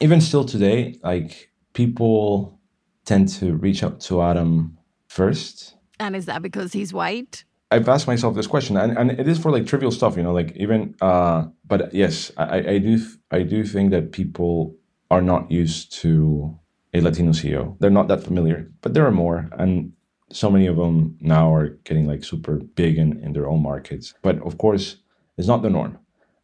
even 0.00 0.20
still 0.20 0.44
today, 0.44 0.98
like 1.02 1.50
people 1.72 2.58
tend 3.04 3.28
to 3.28 3.54
reach 3.54 3.82
out 3.82 4.00
to 4.00 4.20
Adam 4.20 4.76
first. 5.06 5.74
And 5.98 6.14
is 6.14 6.26
that 6.26 6.42
because 6.42 6.72
he's 6.72 6.92
white? 6.92 7.44
I've 7.70 7.88
asked 7.88 8.06
myself 8.06 8.34
this 8.34 8.46
question, 8.46 8.76
and, 8.76 8.96
and 8.96 9.10
it 9.10 9.28
is 9.28 9.38
for 9.38 9.50
like 9.50 9.66
trivial 9.66 9.90
stuff, 9.90 10.16
you 10.16 10.22
know, 10.22 10.32
like 10.32 10.56
even. 10.56 10.94
Uh, 11.00 11.46
but 11.66 11.92
yes, 11.92 12.32
I, 12.36 12.58
I 12.58 12.78
do 12.78 12.98
I 13.30 13.42
do 13.42 13.64
think 13.64 13.90
that 13.90 14.12
people 14.12 14.74
are 15.10 15.20
not 15.20 15.50
used 15.50 15.92
to 16.00 16.58
a 16.94 17.00
Latino 17.00 17.32
CEO. 17.32 17.76
They're 17.78 17.90
not 17.90 18.08
that 18.08 18.24
familiar, 18.24 18.70
but 18.80 18.94
there 18.94 19.06
are 19.06 19.10
more, 19.10 19.48
and 19.52 19.92
so 20.30 20.50
many 20.50 20.66
of 20.66 20.76
them 20.76 21.16
now 21.20 21.52
are 21.52 21.68
getting 21.84 22.06
like 22.06 22.24
super 22.24 22.56
big 22.56 22.96
in 22.96 23.22
in 23.22 23.34
their 23.34 23.48
own 23.48 23.62
markets. 23.62 24.14
But 24.22 24.40
of 24.42 24.56
course, 24.56 24.96
it's 25.36 25.48
not 25.48 25.62
the 25.62 25.70
norm. 25.70 25.98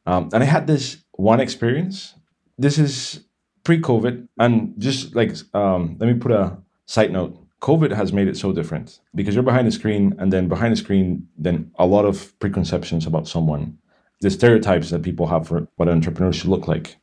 Um, 0.07 0.29
and 0.35 0.43
I 0.43 0.47
had 0.47 0.67
this 0.67 0.99
one 1.13 1.41
experience. 1.41 2.15
This 2.59 2.79
is 2.79 3.25
pre-COVID, 3.65 4.29
and 4.39 4.75
just 4.79 5.15
like 5.17 5.33
um, 5.55 5.97
let 5.99 6.07
me 6.07 6.21
put 6.21 6.33
a 6.33 6.59
side 6.85 7.13
note 7.13 7.44
COVID 7.65 7.93
has 7.93 8.13
made 8.13 8.29
it 8.29 8.37
so 8.37 8.53
different 8.53 9.01
because 9.15 9.35
you're 9.35 9.51
behind 9.51 9.67
the 9.67 9.73
screen, 9.73 10.15
and 10.19 10.31
then 10.31 10.49
behind 10.49 10.73
the 10.73 10.77
screen, 10.77 11.27
then 11.39 11.73
a 11.79 11.87
lot 11.87 12.05
of 12.05 12.39
preconceptions 12.39 13.07
about 13.07 13.27
someone, 13.27 13.79
the 14.21 14.31
stereotypes 14.31 14.91
that 14.91 15.03
people 15.03 15.27
have 15.29 15.49
for 15.49 15.67
what 15.77 15.89
an 15.89 15.95
entrepreneur 15.95 16.31
should 16.31 16.51
look 16.51 16.69
like, 16.69 16.97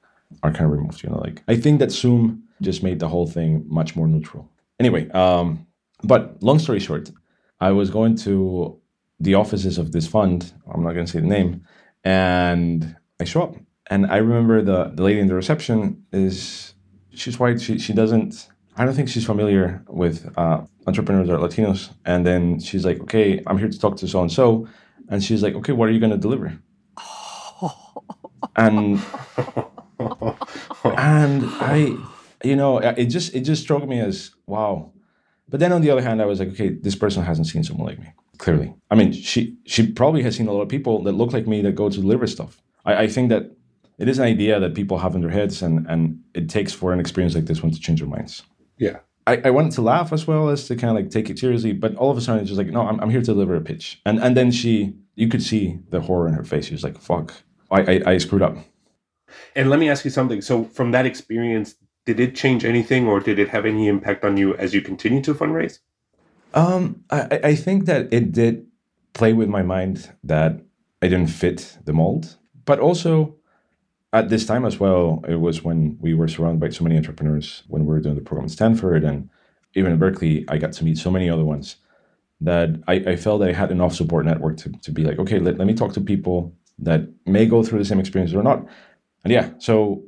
are 0.44 0.52
kind 0.52 0.66
of 0.66 0.72
removed. 0.78 1.02
You 1.02 1.10
know, 1.10 1.18
like 1.18 1.42
I 1.48 1.56
think 1.56 1.80
that 1.80 1.92
Zoom 1.92 2.44
just 2.62 2.84
made 2.84 3.00
the 3.00 3.08
whole 3.08 3.26
thing 3.26 3.66
much 3.68 3.96
more 3.96 4.08
neutral. 4.08 4.52
Anyway, 4.80 5.10
um, 5.10 5.66
but 6.04 6.22
long 6.44 6.60
story 6.60 6.80
short, 6.80 7.10
I 7.60 7.72
was 7.72 7.90
going 7.90 8.16
to 8.18 8.80
the 9.20 9.34
offices 9.34 9.80
of 9.80 9.94
this 9.94 10.06
fund. 10.06 10.54
I'm 10.72 10.84
not 10.84 10.94
going 10.94 11.08
to 11.08 11.12
say 11.12 11.22
the 11.22 11.26
name, 11.40 11.66
and 12.04 12.96
I 13.20 13.24
show 13.24 13.42
up, 13.42 13.56
and 13.90 14.06
I 14.06 14.18
remember 14.18 14.62
the 14.62 14.92
the 14.94 15.02
lady 15.02 15.22
in 15.22 15.28
the 15.28 15.34
reception 15.34 16.06
is 16.14 16.76
she's 17.10 17.40
white. 17.40 17.60
She 17.60 17.80
she 17.80 17.94
doesn't 17.94 18.48
I 18.82 18.86
don't 18.86 18.96
think 18.96 19.10
she's 19.10 19.28
familiar 19.28 19.84
with 19.88 20.34
uh, 20.36 20.62
entrepreneurs 20.88 21.30
or 21.30 21.38
Latinos. 21.38 21.92
And 22.04 22.26
then 22.26 22.60
she's 22.60 22.84
like, 22.84 23.00
okay, 23.02 23.40
I'm 23.46 23.60
here 23.60 23.70
to 23.70 23.80
talk 23.80 23.96
to 23.98 24.08
so 24.08 24.22
and 24.22 24.32
so. 24.32 24.68
And 25.08 25.24
she's 25.24 25.44
like, 25.44 25.54
okay, 25.54 25.72
what 25.72 25.88
are 25.88 25.92
you 25.92 26.00
going 26.00 26.12
to 26.12 26.18
deliver? 26.18 26.58
and 28.56 29.00
and 30.84 31.46
I, 31.62 31.96
you 32.44 32.56
know, 32.56 32.80
it 32.80 33.06
just 33.06 33.36
it 33.36 33.42
just 33.42 33.62
struck 33.62 33.88
me 33.88 34.00
as 34.00 34.32
wow. 34.48 34.92
But 35.48 35.60
then 35.60 35.72
on 35.74 35.82
the 35.82 35.92
other 35.92 36.02
hand, 36.02 36.20
I 36.20 36.26
was 36.26 36.40
like, 36.40 36.50
okay, 36.50 36.70
this 36.70 36.96
person 36.96 37.22
hasn't 37.22 37.46
seen 37.46 37.64
someone 37.64 37.86
like 37.86 38.00
me. 38.00 38.08
Clearly, 38.40 38.74
I 38.90 38.96
mean, 38.96 39.12
she 39.12 39.58
she 39.68 39.92
probably 39.92 40.24
has 40.24 40.36
seen 40.38 40.48
a 40.48 40.54
lot 40.54 40.62
of 40.62 40.70
people 40.70 41.04
that 41.04 41.12
look 41.12 41.34
like 41.34 41.46
me 41.46 41.62
that 41.62 41.76
go 41.76 41.88
to 41.88 42.02
deliver 42.02 42.26
stuff. 42.26 42.60
I, 42.84 43.04
I 43.04 43.08
think 43.08 43.30
that 43.30 43.52
it 44.00 44.10
is 44.10 44.18
an 44.18 44.26
idea 44.26 44.60
that 44.60 44.74
people 44.74 44.98
have 44.98 45.14
in 45.14 45.22
their 45.22 45.30
heads, 45.30 45.62
and 45.62 45.86
and 45.88 46.20
it 46.34 46.50
takes 46.50 46.74
for 46.74 46.94
an 46.94 47.00
experience 47.00 47.36
like 47.36 47.46
this 47.46 47.62
one 47.62 47.72
to 47.72 47.80
change 47.80 48.00
their 48.00 48.10
minds. 48.10 48.42
Yeah. 48.82 48.98
I, 49.28 49.40
I 49.46 49.50
wanted 49.52 49.74
to 49.74 49.82
laugh 49.84 50.12
as 50.12 50.26
well 50.26 50.50
as 50.50 50.68
to 50.68 50.76
kind 50.76 50.90
of 50.90 50.96
like 50.96 51.12
take 51.12 51.30
it 51.30 51.38
seriously, 51.38 51.72
but 51.72 51.96
all 51.96 52.10
of 52.10 52.18
a 52.18 52.22
sudden 52.22 52.42
it's 52.42 52.50
just 52.50 52.58
like, 52.58 52.68
no, 52.68 52.82
I'm, 52.82 53.00
I'm 53.00 53.12
here 53.12 53.20
to 53.22 53.26
deliver 53.26 53.56
a 53.56 53.62
pitch. 53.62 54.02
And 54.06 54.20
and 54.20 54.36
then 54.36 54.50
she, 54.50 54.96
you 55.16 55.28
could 55.28 55.44
see 55.44 55.78
the 55.92 56.02
horror 56.02 56.28
in 56.28 56.34
her 56.34 56.44
face. 56.44 56.66
She 56.66 56.74
was 56.74 56.84
like, 56.84 57.00
fuck, 57.00 57.34
I, 57.70 57.82
I, 57.82 58.02
I 58.14 58.18
screwed 58.18 58.42
up. 58.42 58.58
And 59.56 59.70
let 59.70 59.80
me 59.80 59.88
ask 59.88 60.04
you 60.04 60.10
something. 60.10 60.42
So 60.42 60.64
from 60.64 60.92
that 60.92 61.06
experience, 61.06 61.76
did 62.06 62.20
it 62.20 62.36
change 62.36 62.66
anything 62.66 63.08
or 63.08 63.20
did 63.20 63.38
it 63.38 63.50
have 63.50 63.68
any 63.68 63.88
impact 63.88 64.26
on 64.26 64.36
you 64.36 64.56
as 64.56 64.74
you 64.74 64.82
continue 64.82 65.22
to 65.22 65.36
fundraise? 65.36 65.80
Um, 66.56 67.04
I, 67.12 67.40
I 67.44 67.56
think 67.56 67.86
that 67.86 68.12
it 68.12 68.32
did 68.32 68.66
play 69.14 69.34
with 69.34 69.48
my 69.48 69.62
mind 69.62 70.12
that 70.24 70.60
I 71.04 71.08
didn't 71.08 71.30
fit 71.30 71.78
the 71.86 71.94
mold, 71.94 72.38
but 72.66 72.80
also 72.80 73.36
at 74.14 74.30
this 74.30 74.46
time 74.46 74.66
as 74.66 74.80
well, 74.80 75.24
it 75.28 75.36
was 75.36 75.64
when 75.64 75.98
we 76.00 76.14
were 76.14 76.28
surrounded 76.28 76.60
by 76.60 76.70
so 76.70 76.84
many 76.84 76.98
entrepreneurs 76.98 77.64
when 77.68 77.86
we 77.86 77.88
were 77.88 78.00
doing 78.00 78.16
the 78.16 78.22
program 78.22 78.46
at 78.46 78.52
Stanford 78.52 79.04
and 79.04 79.30
even 79.74 79.92
in 79.94 80.00
Berkeley, 80.00 80.46
I 80.50 80.58
got 80.58 80.74
to 80.74 80.84
meet 80.84 80.98
so 80.98 81.10
many 81.10 81.30
other 81.30 81.46
ones 81.46 81.78
that 82.42 82.70
I, 82.88 82.96
I 82.96 83.16
felt 83.16 83.40
that 83.40 83.50
I 83.50 83.54
had 83.54 83.72
enough 83.72 83.96
support 83.96 84.26
network 84.26 84.58
to, 84.58 84.70
to 84.70 84.92
be 84.92 85.04
like, 85.04 85.20
okay, 85.20 85.40
let, 85.40 85.58
let 85.58 85.68
me 85.68 85.74
talk 85.74 85.94
to 85.94 86.02
people 86.02 86.54
that 86.80 87.02
may 87.26 87.46
go 87.46 87.64
through 87.64 87.80
the 87.80 87.86
same 87.86 88.00
experience 88.00 88.34
or 88.34 88.44
not. 88.44 88.66
And 89.24 89.32
yeah, 89.32 89.52
so 89.60 90.04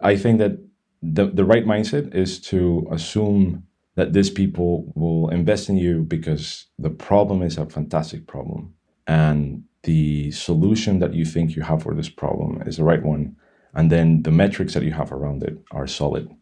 I 0.00 0.16
think 0.16 0.38
that 0.38 0.58
the, 1.02 1.26
the 1.26 1.44
right 1.44 1.64
mindset 1.64 2.14
is 2.14 2.40
to 2.42 2.88
assume 2.90 3.64
that 3.94 4.12
these 4.12 4.30
people 4.30 4.92
will 4.94 5.28
invest 5.28 5.68
in 5.68 5.76
you 5.76 6.02
because 6.02 6.66
the 6.78 6.90
problem 6.90 7.42
is 7.42 7.58
a 7.58 7.66
fantastic 7.66 8.26
problem. 8.26 8.74
And 9.06 9.64
the 9.82 10.30
solution 10.32 10.98
that 10.98 11.14
you 11.14 11.24
think 11.24 11.54
you 11.54 11.62
have 11.62 11.82
for 11.82 11.94
this 11.94 12.08
problem 12.08 12.62
is 12.66 12.76
the 12.76 12.84
right 12.84 13.02
one, 13.02 13.36
and 13.74 13.90
then 13.90 14.22
the 14.22 14.30
metrics 14.30 14.74
that 14.74 14.82
you 14.82 14.92
have 14.92 15.12
around 15.12 15.42
it 15.42 15.58
are 15.70 15.86
solid. 15.86 16.34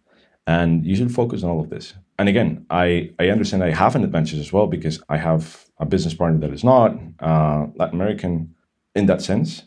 And 0.47 0.85
you 0.85 0.95
should 0.97 1.15
focus 1.15 1.43
on 1.43 1.51
all 1.51 1.61
of 1.61 1.71
this. 1.71 1.95
And 2.19 2.29
again, 2.29 2.67
I, 2.71 3.11
I 3.19 3.29
understand 3.29 3.65
I 3.65 3.71
have 3.71 3.97
an 3.97 4.05
advantage 4.05 4.39
as 4.39 4.53
well 4.53 4.67
because 4.67 5.03
I 5.09 5.17
have 5.17 5.67
a 5.79 5.87
business 5.87 6.15
partner 6.15 6.39
that 6.41 6.53
is 6.53 6.63
not 6.63 6.97
uh, 7.21 7.67
Latin 7.77 8.01
American 8.01 8.55
in 8.95 9.07
that 9.07 9.23
sense. 9.23 9.65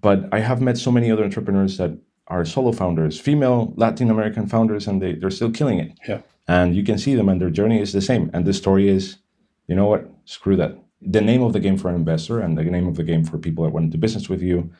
But 0.00 0.32
I 0.32 0.40
have 0.40 0.60
met 0.60 0.78
so 0.78 0.92
many 0.92 1.10
other 1.10 1.24
entrepreneurs 1.24 1.76
that 1.78 1.98
are 2.28 2.44
solo 2.44 2.72
founders, 2.72 3.20
female 3.20 3.74
Latin 3.76 4.10
American 4.10 4.46
founders, 4.46 4.86
and 4.86 5.02
they, 5.02 5.14
they're 5.14 5.30
still 5.30 5.50
killing 5.50 5.80
it. 5.80 5.98
Yeah. 6.08 6.20
And 6.48 6.74
you 6.74 6.82
can 6.82 6.98
see 6.98 7.14
them, 7.14 7.28
and 7.28 7.40
their 7.40 7.50
journey 7.50 7.80
is 7.80 7.92
the 7.92 8.00
same. 8.00 8.30
And 8.32 8.44
the 8.44 8.52
story 8.52 8.88
is, 8.88 9.18
you 9.66 9.74
know 9.74 9.86
what? 9.86 10.08
Screw 10.24 10.56
that 10.56 10.78
the 11.04 11.20
name 11.20 11.42
of 11.42 11.52
the 11.52 11.60
game 11.60 11.76
for 11.76 11.88
an 11.88 11.94
investor 11.94 12.40
and 12.40 12.56
the 12.56 12.64
name 12.64 12.86
of 12.86 12.96
the 12.96 13.02
game 13.02 13.24
for 13.24 13.38
people 13.38 13.64
that 13.64 13.72
want 13.72 13.86
to 13.86 13.96
do 13.96 14.00
business 14.00 14.28
with 14.28 14.42
you 14.42 14.70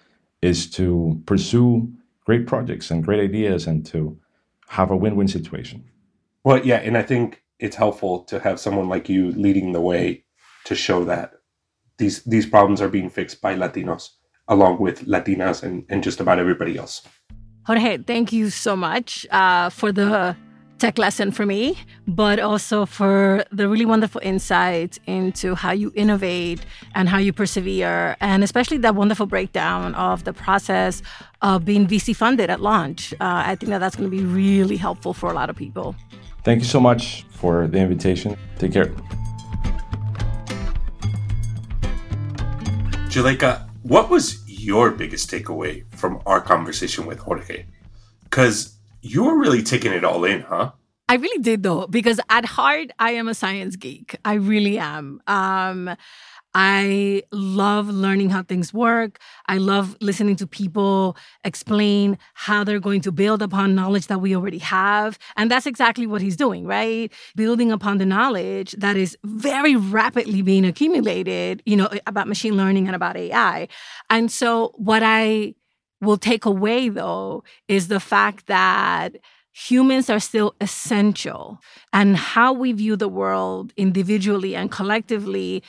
is 0.40 0.70
to 0.70 1.20
pursue 1.26 1.92
great 2.24 2.46
projects 2.46 2.90
and 2.90 3.04
great 3.04 3.20
ideas 3.20 3.66
and 3.66 3.85
to 3.87 4.18
have 4.68 4.90
a 4.90 4.96
win-win 4.96 5.28
situation. 5.28 5.85
Well, 6.44 6.64
yeah, 6.64 6.76
and 6.76 6.96
I 6.96 7.02
think 7.02 7.42
it's 7.58 7.76
helpful 7.76 8.24
to 8.24 8.40
have 8.40 8.58
someone 8.58 8.88
like 8.88 9.08
you 9.08 9.32
leading 9.32 9.72
the 9.72 9.80
way 9.80 10.24
to 10.64 10.74
show 10.74 11.04
that 11.04 11.35
these 11.98 12.22
these 12.24 12.46
problems 12.46 12.80
are 12.80 12.88
being 12.88 13.11
fixed 13.11 13.40
by 13.40 13.54
Latinos 13.54 14.11
along 14.48 14.78
with 14.78 15.06
Latinas 15.06 15.62
and, 15.62 15.85
and 15.88 16.02
just 16.02 16.20
about 16.20 16.38
everybody 16.38 16.76
else. 16.76 17.02
Jorge, 17.66 17.98
thank 17.98 18.32
you 18.32 18.50
so 18.50 18.76
much 18.76 19.26
uh, 19.30 19.70
for 19.70 19.92
the 19.92 20.37
tech 20.82 20.98
lesson 20.98 21.30
for 21.30 21.46
me, 21.46 21.78
but 22.08 22.40
also 22.40 22.84
for 22.84 23.44
the 23.52 23.68
really 23.68 23.86
wonderful 23.86 24.20
insights 24.24 24.98
into 25.06 25.54
how 25.54 25.70
you 25.70 25.92
innovate 25.94 26.66
and 26.96 27.08
how 27.08 27.18
you 27.18 27.32
persevere, 27.32 28.16
and 28.20 28.42
especially 28.42 28.78
that 28.78 28.96
wonderful 28.96 29.26
breakdown 29.26 29.94
of 29.94 30.24
the 30.24 30.32
process 30.32 31.00
of 31.40 31.64
being 31.64 31.86
VC 31.86 32.16
funded 32.16 32.50
at 32.50 32.60
launch. 32.60 33.12
Uh, 33.20 33.44
I 33.46 33.54
think 33.54 33.70
that 33.70 33.78
that's 33.78 33.94
going 33.94 34.10
to 34.10 34.16
be 34.16 34.24
really 34.24 34.76
helpful 34.76 35.14
for 35.14 35.30
a 35.30 35.34
lot 35.34 35.48
of 35.48 35.54
people. 35.54 35.94
Thank 36.42 36.58
you 36.58 36.66
so 36.66 36.80
much 36.80 37.26
for 37.30 37.68
the 37.68 37.78
invitation. 37.78 38.36
Take 38.58 38.72
care. 38.72 38.92
Juleyka, 43.12 43.68
what 43.82 44.10
was 44.10 44.42
your 44.48 44.90
biggest 44.90 45.30
takeaway 45.30 45.84
from 45.94 46.20
our 46.26 46.40
conversation 46.40 47.06
with 47.06 47.20
Jorge? 47.20 47.66
Because 48.24 48.81
you 49.02 49.24
were 49.24 49.38
really 49.38 49.62
taking 49.62 49.92
it 49.92 50.04
all 50.04 50.24
in, 50.24 50.42
huh? 50.42 50.72
I 51.08 51.16
really 51.16 51.42
did 51.42 51.62
though, 51.62 51.86
because 51.88 52.20
at 52.30 52.46
heart 52.46 52.90
I 52.98 53.10
am 53.10 53.28
a 53.28 53.34
science 53.34 53.76
geek. 53.76 54.16
I 54.24 54.34
really 54.34 54.78
am. 54.78 55.20
Um, 55.26 55.94
I 56.54 57.22
love 57.32 57.88
learning 57.88 58.30
how 58.30 58.42
things 58.42 58.74
work. 58.74 59.18
I 59.46 59.56
love 59.58 59.96
listening 60.00 60.36
to 60.36 60.46
people 60.46 61.16
explain 61.44 62.18
how 62.34 62.62
they're 62.62 62.80
going 62.80 63.00
to 63.02 63.12
build 63.12 63.42
upon 63.42 63.74
knowledge 63.74 64.06
that 64.08 64.20
we 64.20 64.36
already 64.36 64.58
have. 64.58 65.18
And 65.36 65.50
that's 65.50 65.66
exactly 65.66 66.06
what 66.06 66.20
he's 66.20 66.36
doing, 66.36 66.66
right? 66.66 67.10
Building 67.36 67.72
upon 67.72 67.98
the 67.98 68.06
knowledge 68.06 68.72
that 68.72 68.96
is 68.96 69.16
very 69.24 69.76
rapidly 69.76 70.42
being 70.42 70.64
accumulated, 70.66 71.62
you 71.64 71.76
know, 71.76 71.88
about 72.06 72.28
machine 72.28 72.56
learning 72.56 72.86
and 72.86 72.94
about 72.94 73.16
AI. 73.16 73.66
And 74.10 74.30
so 74.30 74.72
what 74.76 75.02
I 75.02 75.54
will 76.02 76.18
take 76.18 76.44
away 76.44 76.88
though 76.88 77.42
is 77.68 77.88
the 77.88 78.00
fact 78.00 78.46
that 78.48 79.16
humans 79.52 80.10
are 80.10 80.20
still 80.20 80.54
essential 80.60 81.58
and 81.92 82.16
how 82.16 82.52
we 82.52 82.72
view 82.72 82.96
the 82.96 83.08
world 83.08 83.72
individually 83.76 84.56
and 84.56 84.70
collectively 84.70 85.62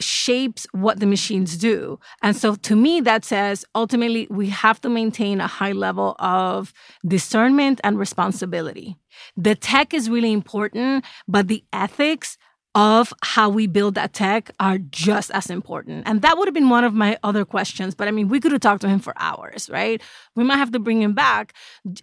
shapes 0.00 0.66
what 0.72 1.00
the 1.00 1.06
machines 1.06 1.56
do. 1.56 1.98
And 2.22 2.36
so 2.36 2.54
to 2.54 2.76
me, 2.76 3.00
that 3.00 3.24
says 3.24 3.64
ultimately 3.74 4.28
we 4.30 4.48
have 4.48 4.80
to 4.82 4.88
maintain 4.88 5.40
a 5.40 5.46
high 5.46 5.72
level 5.72 6.14
of 6.18 6.72
discernment 7.06 7.80
and 7.82 7.98
responsibility. 7.98 8.96
The 9.36 9.54
tech 9.54 9.92
is 9.92 10.08
really 10.08 10.32
important, 10.32 11.04
but 11.26 11.48
the 11.48 11.64
ethics 11.72 12.38
of 12.74 13.12
how 13.22 13.48
we 13.48 13.66
build 13.66 13.94
that 13.94 14.12
tech 14.12 14.50
are 14.60 14.78
just 14.78 15.30
as 15.32 15.50
important. 15.50 16.06
And 16.06 16.22
that 16.22 16.36
would 16.36 16.46
have 16.46 16.54
been 16.54 16.68
one 16.68 16.84
of 16.84 16.94
my 16.94 17.18
other 17.22 17.44
questions. 17.44 17.94
But 17.94 18.08
I 18.08 18.10
mean, 18.10 18.28
we 18.28 18.40
could 18.40 18.52
have 18.52 18.60
talked 18.60 18.82
to 18.82 18.88
him 18.88 19.00
for 19.00 19.14
hours, 19.16 19.68
right? 19.70 20.00
We 20.36 20.44
might 20.44 20.58
have 20.58 20.72
to 20.72 20.78
bring 20.78 21.02
him 21.02 21.14
back. 21.14 21.54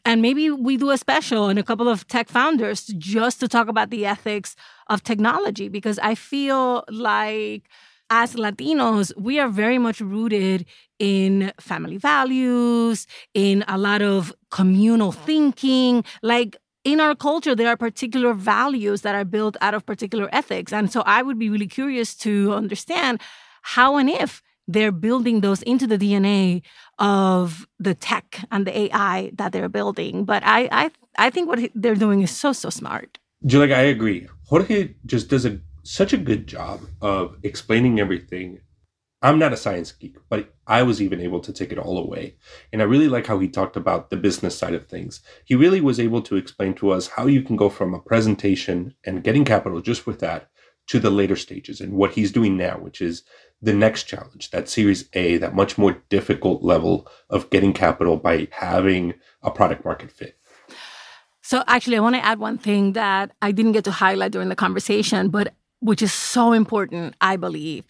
And 0.03 0.21
maybe 0.21 0.49
we 0.49 0.75
do 0.75 0.89
a 0.89 0.97
special 0.97 1.47
and 1.47 1.59
a 1.59 1.63
couple 1.63 1.87
of 1.87 2.07
tech 2.07 2.29
founders 2.29 2.87
just 2.97 3.39
to 3.39 3.47
talk 3.47 3.67
about 3.67 3.89
the 3.89 4.05
ethics 4.05 4.55
of 4.87 5.03
technology, 5.03 5.69
because 5.69 5.99
I 5.99 6.15
feel 6.15 6.83
like 6.89 7.69
as 8.09 8.35
Latinos, 8.35 9.11
we 9.17 9.39
are 9.39 9.49
very 9.49 9.79
much 9.79 9.99
rooted 9.99 10.65
in 10.99 11.51
family 11.59 11.97
values, 11.97 13.07
in 13.33 13.63
a 13.67 13.77
lot 13.77 14.01
of 14.01 14.33
communal 14.51 15.11
thinking. 15.11 16.03
Like 16.21 16.55
in 16.85 17.01
our 17.01 17.15
culture, 17.15 17.55
there 17.55 17.67
are 17.67 17.75
particular 17.75 18.33
values 18.33 19.01
that 19.01 19.15
are 19.15 19.25
built 19.25 19.57
out 19.59 19.73
of 19.73 19.85
particular 19.85 20.29
ethics. 20.31 20.71
And 20.71 20.91
so 20.91 21.01
I 21.05 21.23
would 21.23 21.37
be 21.37 21.49
really 21.49 21.67
curious 21.67 22.15
to 22.17 22.53
understand 22.53 23.19
how 23.63 23.97
and 23.97 24.09
if 24.09 24.41
they're 24.67 24.91
building 24.91 25.41
those 25.41 25.61
into 25.63 25.87
the 25.87 25.97
DNA 25.97 26.61
of 26.99 27.67
the 27.79 27.95
tech 27.95 28.39
and 28.51 28.65
the 28.65 28.77
AI 28.77 29.31
that 29.33 29.51
they're 29.51 29.69
building. 29.69 30.25
But 30.25 30.43
I, 30.45 30.69
I, 30.71 30.91
I 31.17 31.29
think 31.31 31.49
what 31.49 31.59
they're 31.75 31.95
doing 31.95 32.21
is 32.21 32.31
so, 32.31 32.53
so 32.53 32.69
smart. 32.69 33.17
Julie, 33.45 33.73
I 33.73 33.81
agree. 33.81 34.27
Jorge 34.47 34.95
just 35.05 35.29
does 35.29 35.45
a 35.45 35.59
such 35.83 36.13
a 36.13 36.17
good 36.17 36.47
job 36.47 36.81
of 37.01 37.37
explaining 37.43 37.99
everything. 37.99 38.59
I'm 39.21 39.39
not 39.39 39.53
a 39.53 39.57
science 39.57 39.91
geek, 39.91 40.17
but 40.29 40.53
I 40.67 40.83
was 40.83 41.01
even 41.01 41.21
able 41.21 41.39
to 41.39 41.53
take 41.53 41.71
it 41.71 41.79
all 41.79 41.97
away. 41.97 42.35
And 42.71 42.81
I 42.81 42.85
really 42.85 43.07
like 43.07 43.27
how 43.27 43.39
he 43.39 43.47
talked 43.47 43.75
about 43.75 44.09
the 44.09 44.17
business 44.17 44.57
side 44.57 44.73
of 44.73 44.85
things. 44.85 45.21
He 45.45 45.55
really 45.55 45.81
was 45.81 45.99
able 45.99 46.21
to 46.23 46.35
explain 46.35 46.73
to 46.75 46.91
us 46.91 47.07
how 47.07 47.25
you 47.25 47.41
can 47.41 47.55
go 47.55 47.69
from 47.69 47.93
a 47.93 47.99
presentation 47.99 48.93
and 49.03 49.23
getting 49.23 49.45
capital 49.45 49.81
just 49.81 50.05
with 50.05 50.19
that 50.19 50.49
to 50.87 50.99
the 50.99 51.09
later 51.09 51.35
stages 51.35 51.81
and 51.81 51.93
what 51.93 52.11
he's 52.11 52.31
doing 52.31 52.57
now, 52.57 52.77
which 52.77 53.01
is 53.01 53.23
the 53.61 53.73
next 53.73 54.03
challenge, 54.03 54.51
that 54.51 54.69
Series 54.69 55.09
A, 55.13 55.37
that 55.37 55.55
much 55.55 55.77
more 55.77 56.03
difficult 56.09 56.61
level 56.61 57.07
of 57.29 57.49
getting 57.49 57.73
capital 57.73 58.17
by 58.17 58.47
having 58.51 59.15
a 59.41 59.49
product 59.49 59.83
market 59.83 60.11
fit. 60.11 60.37
So, 61.41 61.63
actually, 61.67 61.97
I 61.97 62.01
want 62.01 62.15
to 62.15 62.25
add 62.25 62.39
one 62.39 62.57
thing 62.57 62.93
that 62.93 63.31
I 63.41 63.51
didn't 63.51 63.73
get 63.73 63.83
to 63.85 63.91
highlight 63.91 64.31
during 64.31 64.49
the 64.49 64.55
conversation, 64.55 65.29
but 65.29 65.53
which 65.79 66.01
is 66.01 66.11
so 66.11 66.53
important, 66.53 67.15
I 67.21 67.37
believe. 67.37 67.85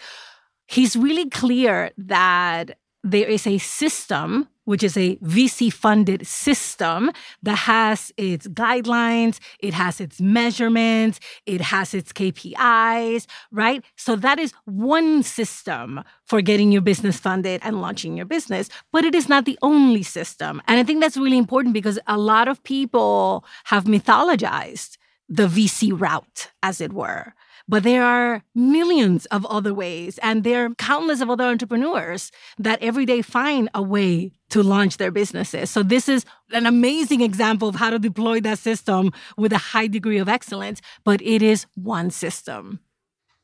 He's 0.67 0.95
really 0.95 1.29
clear 1.29 1.91
that 1.97 2.77
there 3.05 3.29
is 3.29 3.45
a 3.45 3.59
system, 3.59 4.47
which 4.63 4.81
is 4.81 4.97
a 4.97 5.15
VC 5.17 5.71
funded 5.71 6.25
system 6.25 7.11
that 7.43 7.59
has 7.59 8.11
its 8.17 8.47
guidelines, 8.47 9.37
it 9.59 9.75
has 9.75 10.01
its 10.01 10.19
measurements, 10.19 11.19
it 11.45 11.61
has 11.61 11.93
its 11.93 12.11
KPIs, 12.11 13.27
right? 13.51 13.85
So 13.95 14.15
that 14.15 14.39
is 14.39 14.53
one 14.65 15.21
system 15.21 16.03
for 16.23 16.41
getting 16.41 16.71
your 16.71 16.81
business 16.81 17.19
funded 17.19 17.61
and 17.63 17.79
launching 17.79 18.17
your 18.17 18.25
business, 18.25 18.69
but 18.91 19.05
it 19.05 19.13
is 19.13 19.29
not 19.29 19.45
the 19.45 19.59
only 19.61 20.01
system. 20.01 20.59
And 20.67 20.79
I 20.79 20.83
think 20.83 20.99
that's 20.99 21.15
really 21.15 21.37
important 21.37 21.75
because 21.75 21.99
a 22.07 22.17
lot 22.17 22.47
of 22.47 22.63
people 22.63 23.45
have 23.65 23.83
mythologized 23.83 24.97
the 25.29 25.47
VC 25.47 25.91
route, 25.93 26.51
as 26.63 26.81
it 26.81 26.91
were. 26.91 27.35
But 27.67 27.83
there 27.83 28.03
are 28.03 28.43
millions 28.53 29.25
of 29.27 29.45
other 29.47 29.73
ways, 29.73 30.19
and 30.19 30.43
there 30.43 30.65
are 30.65 30.75
countless 30.75 31.21
of 31.21 31.29
other 31.29 31.45
entrepreneurs 31.45 32.31
that 32.59 32.81
every 32.81 33.05
day 33.05 33.21
find 33.23 33.69
a 33.73 33.81
way 33.81 34.31
to 34.49 34.61
launch 34.61 34.97
their 34.97 35.11
businesses. 35.11 35.71
So 35.71 35.81
this 35.81 36.07
is 36.07 36.25
an 36.51 36.67
amazing 36.67 37.21
example 37.21 37.67
of 37.67 37.75
how 37.75 37.89
to 37.89 37.97
deploy 37.97 38.39
that 38.41 38.59
system 38.59 39.11
with 39.35 39.51
a 39.51 39.57
high 39.57 39.87
degree 39.87 40.19
of 40.19 40.29
excellence, 40.29 40.79
but 41.03 41.21
it 41.23 41.41
is 41.41 41.65
one 41.73 42.11
system. 42.11 42.79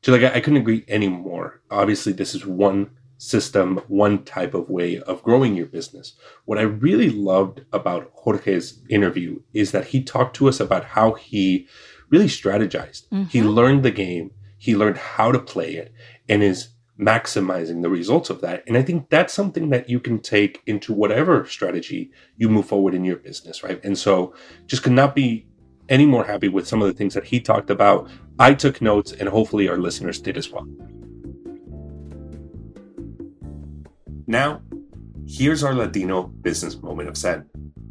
So 0.02 0.12
like 0.12 0.22
I 0.22 0.40
couldn't 0.40 0.60
agree 0.60 0.84
anymore. 0.88 1.60
Obviously, 1.70 2.12
this 2.12 2.34
is 2.34 2.46
one 2.46 2.90
system, 3.18 3.80
one 3.86 4.24
type 4.24 4.52
of 4.52 4.68
way 4.68 4.98
of 4.98 5.22
growing 5.22 5.54
your 5.54 5.66
business. 5.66 6.14
What 6.44 6.58
I 6.58 6.62
really 6.62 7.08
loved 7.08 7.64
about 7.72 8.10
Jorge's 8.14 8.80
interview 8.88 9.40
is 9.52 9.70
that 9.70 9.86
he 9.86 10.02
talked 10.02 10.34
to 10.36 10.48
us 10.48 10.58
about 10.58 10.84
how 10.84 11.12
he 11.12 11.68
really 12.12 12.26
strategized. 12.26 13.08
Mm-hmm. 13.08 13.24
He 13.24 13.42
learned 13.42 13.82
the 13.82 13.90
game, 13.90 14.30
he 14.58 14.76
learned 14.76 14.98
how 14.98 15.32
to 15.32 15.38
play 15.38 15.74
it, 15.74 15.92
and 16.28 16.42
is 16.42 16.68
maximizing 17.00 17.82
the 17.82 17.88
results 17.88 18.30
of 18.30 18.42
that. 18.42 18.62
And 18.68 18.76
I 18.76 18.82
think 18.82 19.08
that's 19.08 19.32
something 19.32 19.70
that 19.70 19.88
you 19.88 19.98
can 19.98 20.20
take 20.20 20.62
into 20.66 20.92
whatever 20.92 21.46
strategy 21.46 22.12
you 22.36 22.48
move 22.48 22.66
forward 22.66 22.94
in 22.94 23.04
your 23.04 23.16
business, 23.16 23.64
right? 23.64 23.82
And 23.82 23.98
so 23.98 24.34
just 24.66 24.82
could 24.82 24.92
not 24.92 25.16
be 25.16 25.46
any 25.88 26.06
more 26.06 26.24
happy 26.24 26.48
with 26.48 26.68
some 26.68 26.80
of 26.80 26.86
the 26.86 26.94
things 26.94 27.14
that 27.14 27.24
he 27.24 27.40
talked 27.40 27.70
about. 27.70 28.08
I 28.38 28.54
took 28.54 28.80
notes, 28.80 29.12
and 29.12 29.28
hopefully 29.28 29.68
our 29.68 29.78
listeners 29.78 30.20
did 30.20 30.36
as 30.36 30.50
well. 30.50 30.66
Now, 34.26 34.62
here's 35.26 35.64
our 35.64 35.74
Latino 35.74 36.24
business 36.24 36.80
moment 36.80 37.08
of 37.08 37.16
Zen, 37.16 37.46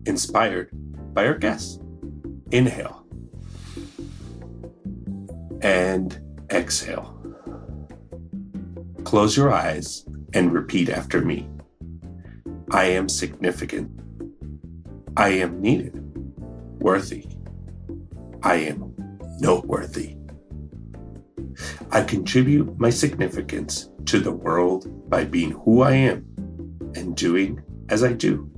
inspired 0.05 0.69
by 1.13 1.25
our 1.27 1.37
guests. 1.37 1.79
Inhale 2.51 3.00
and 5.61 6.19
exhale. 6.49 7.17
Close 9.03 9.35
your 9.35 9.51
eyes 9.51 10.05
and 10.33 10.53
repeat 10.53 10.89
after 10.89 11.21
me. 11.21 11.49
I 12.71 12.85
am 12.85 13.09
significant. 13.09 13.91
I 15.17 15.29
am 15.29 15.61
needed. 15.61 15.93
Worthy. 16.79 17.25
I 18.43 18.55
am 18.55 18.93
noteworthy. 19.39 20.15
I 21.91 22.03
contribute 22.03 22.79
my 22.79 22.89
significance 22.89 23.89
to 24.05 24.19
the 24.19 24.31
world 24.31 25.09
by 25.09 25.25
being 25.25 25.51
who 25.51 25.81
I 25.81 25.93
am 25.93 26.25
and 26.95 27.15
doing 27.15 27.61
as 27.89 28.03
I 28.03 28.13
do. 28.13 28.50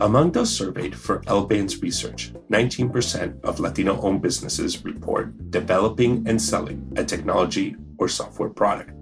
Among 0.00 0.32
those 0.32 0.50
surveyed 0.56 0.96
for 0.96 1.20
LBAN's 1.24 1.82
research, 1.82 2.32
19% 2.50 3.44
of 3.44 3.60
Latino 3.60 4.00
owned 4.00 4.22
businesses 4.22 4.82
report 4.82 5.50
developing 5.50 6.26
and 6.26 6.40
selling 6.40 6.90
a 6.96 7.04
technology 7.04 7.76
or 7.98 8.08
software 8.08 8.48
product, 8.48 8.92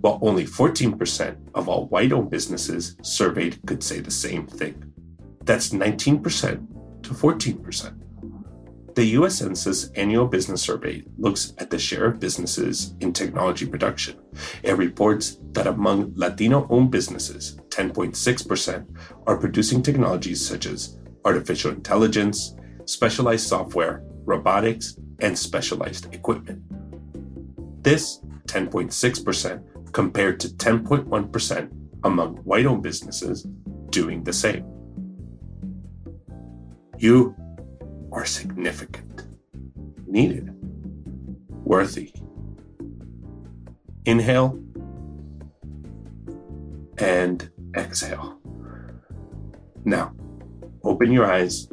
while 0.00 0.18
only 0.20 0.44
14% 0.44 1.36
of 1.54 1.68
all 1.68 1.86
white 1.86 2.12
owned 2.12 2.30
businesses 2.30 2.96
surveyed 3.02 3.64
could 3.66 3.84
say 3.84 4.00
the 4.00 4.10
same 4.10 4.48
thing. 4.48 4.92
That's 5.44 5.70
19% 5.70 7.02
to 7.04 7.10
14%. 7.14 8.01
The 8.94 9.06
US 9.18 9.36
Census 9.36 9.88
Annual 9.94 10.26
Business 10.26 10.60
Survey 10.60 11.02
looks 11.16 11.54
at 11.56 11.70
the 11.70 11.78
share 11.78 12.04
of 12.04 12.20
businesses 12.20 12.94
in 13.00 13.14
technology 13.14 13.64
production. 13.64 14.18
It 14.62 14.76
reports 14.76 15.38
that 15.52 15.66
among 15.66 16.12
Latino 16.14 16.66
owned 16.68 16.90
businesses, 16.90 17.56
10.6% 17.70 18.86
are 19.26 19.38
producing 19.38 19.82
technologies 19.82 20.46
such 20.46 20.66
as 20.66 20.98
artificial 21.24 21.70
intelligence, 21.70 22.54
specialized 22.84 23.46
software, 23.46 24.02
robotics, 24.26 24.98
and 25.20 25.38
specialized 25.38 26.12
equipment. 26.14 26.62
This 27.82 28.20
10.6% 28.46 29.92
compared 29.92 30.38
to 30.40 30.48
10.1% 30.48 31.70
among 32.04 32.36
white 32.44 32.66
owned 32.66 32.82
businesses 32.82 33.46
doing 33.88 34.22
the 34.22 34.32
same. 34.34 34.66
You 36.98 37.34
are 38.12 38.24
significant, 38.26 39.26
needed, 40.06 40.54
worthy. 41.64 42.12
Inhale 44.04 44.62
and 46.98 47.50
exhale. 47.76 48.38
Now, 49.84 50.14
open 50.84 51.10
your 51.10 51.24
eyes 51.24 51.68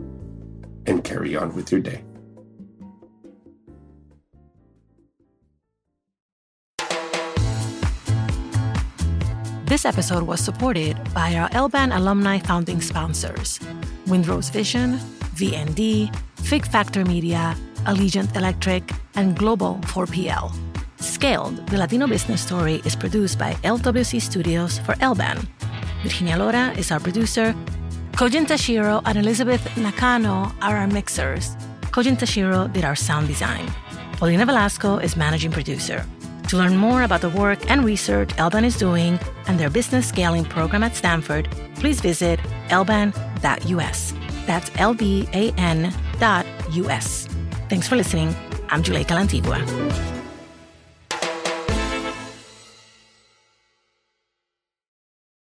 and 0.86 1.04
carry 1.04 1.36
on 1.36 1.54
with 1.56 1.72
your 1.72 1.82
day. 1.82 2.04
This 9.66 9.86
episode 9.86 10.24
was 10.24 10.40
supported 10.40 10.98
by 11.14 11.36
our 11.36 11.48
LBAN 11.50 11.96
alumni 11.96 12.40
founding 12.40 12.82
sponsors 12.82 13.60
Windrose 14.08 14.52
Vision, 14.52 14.98
VND, 15.36 16.12
Fig 16.44 16.66
Factor 16.66 17.06
Media, 17.06 17.56
Allegiant 17.86 18.36
Electric, 18.36 18.92
and 19.16 19.38
Global 19.38 19.80
4PL. 19.84 20.52
Scaled, 21.00 21.66
the 21.68 21.78
Latino 21.78 22.08
business 22.08 22.42
story 22.42 22.82
is 22.86 22.96
produced 22.96 23.38
by 23.38 23.54
LWC 23.64 24.22
Studios 24.22 24.80
for 24.80 24.94
LBAN. 24.96 25.48
Virginia 26.04 26.38
Lora 26.38 26.72
is 26.78 26.92
our 26.92 27.00
producer. 27.00 27.54
Kojin 28.14 28.46
Tashiro 28.46 29.02
and 29.06 29.18
Elizabeth 29.18 29.78
Nakano 29.78 30.52
are 30.62 30.78
our 30.78 30.88
mixers. 30.88 31.56
Kojin 31.92 32.18
Tashiro 32.18 32.72
did 32.72 32.84
our 32.84 32.96
sound 32.96 33.28
design. 33.28 33.72
Paulina 34.14 34.46
Velasco 34.46 34.98
is 34.98 35.16
managing 35.16 35.52
producer. 35.52 36.06
To 36.50 36.58
learn 36.58 36.76
more 36.76 37.04
about 37.04 37.22
the 37.22 37.30
work 37.30 37.70
and 37.70 37.86
research 37.86 38.30
LBAN 38.38 38.64
is 38.64 38.76
doing 38.76 39.20
and 39.48 39.60
their 39.60 39.70
business 39.70 40.10
scaling 40.10 40.46
program 40.46 40.84
at 40.84 40.96
Stanford, 40.96 41.48
please 41.76 42.02
visit 42.02 42.40
elban.us. 42.70 44.14
That's 44.48 44.70
Thanks 47.70 47.88
for 47.88 47.96
listening. 47.96 48.36
I'm 48.70 48.84
Juleyka 48.84 49.16
Lantigua. 49.16 50.19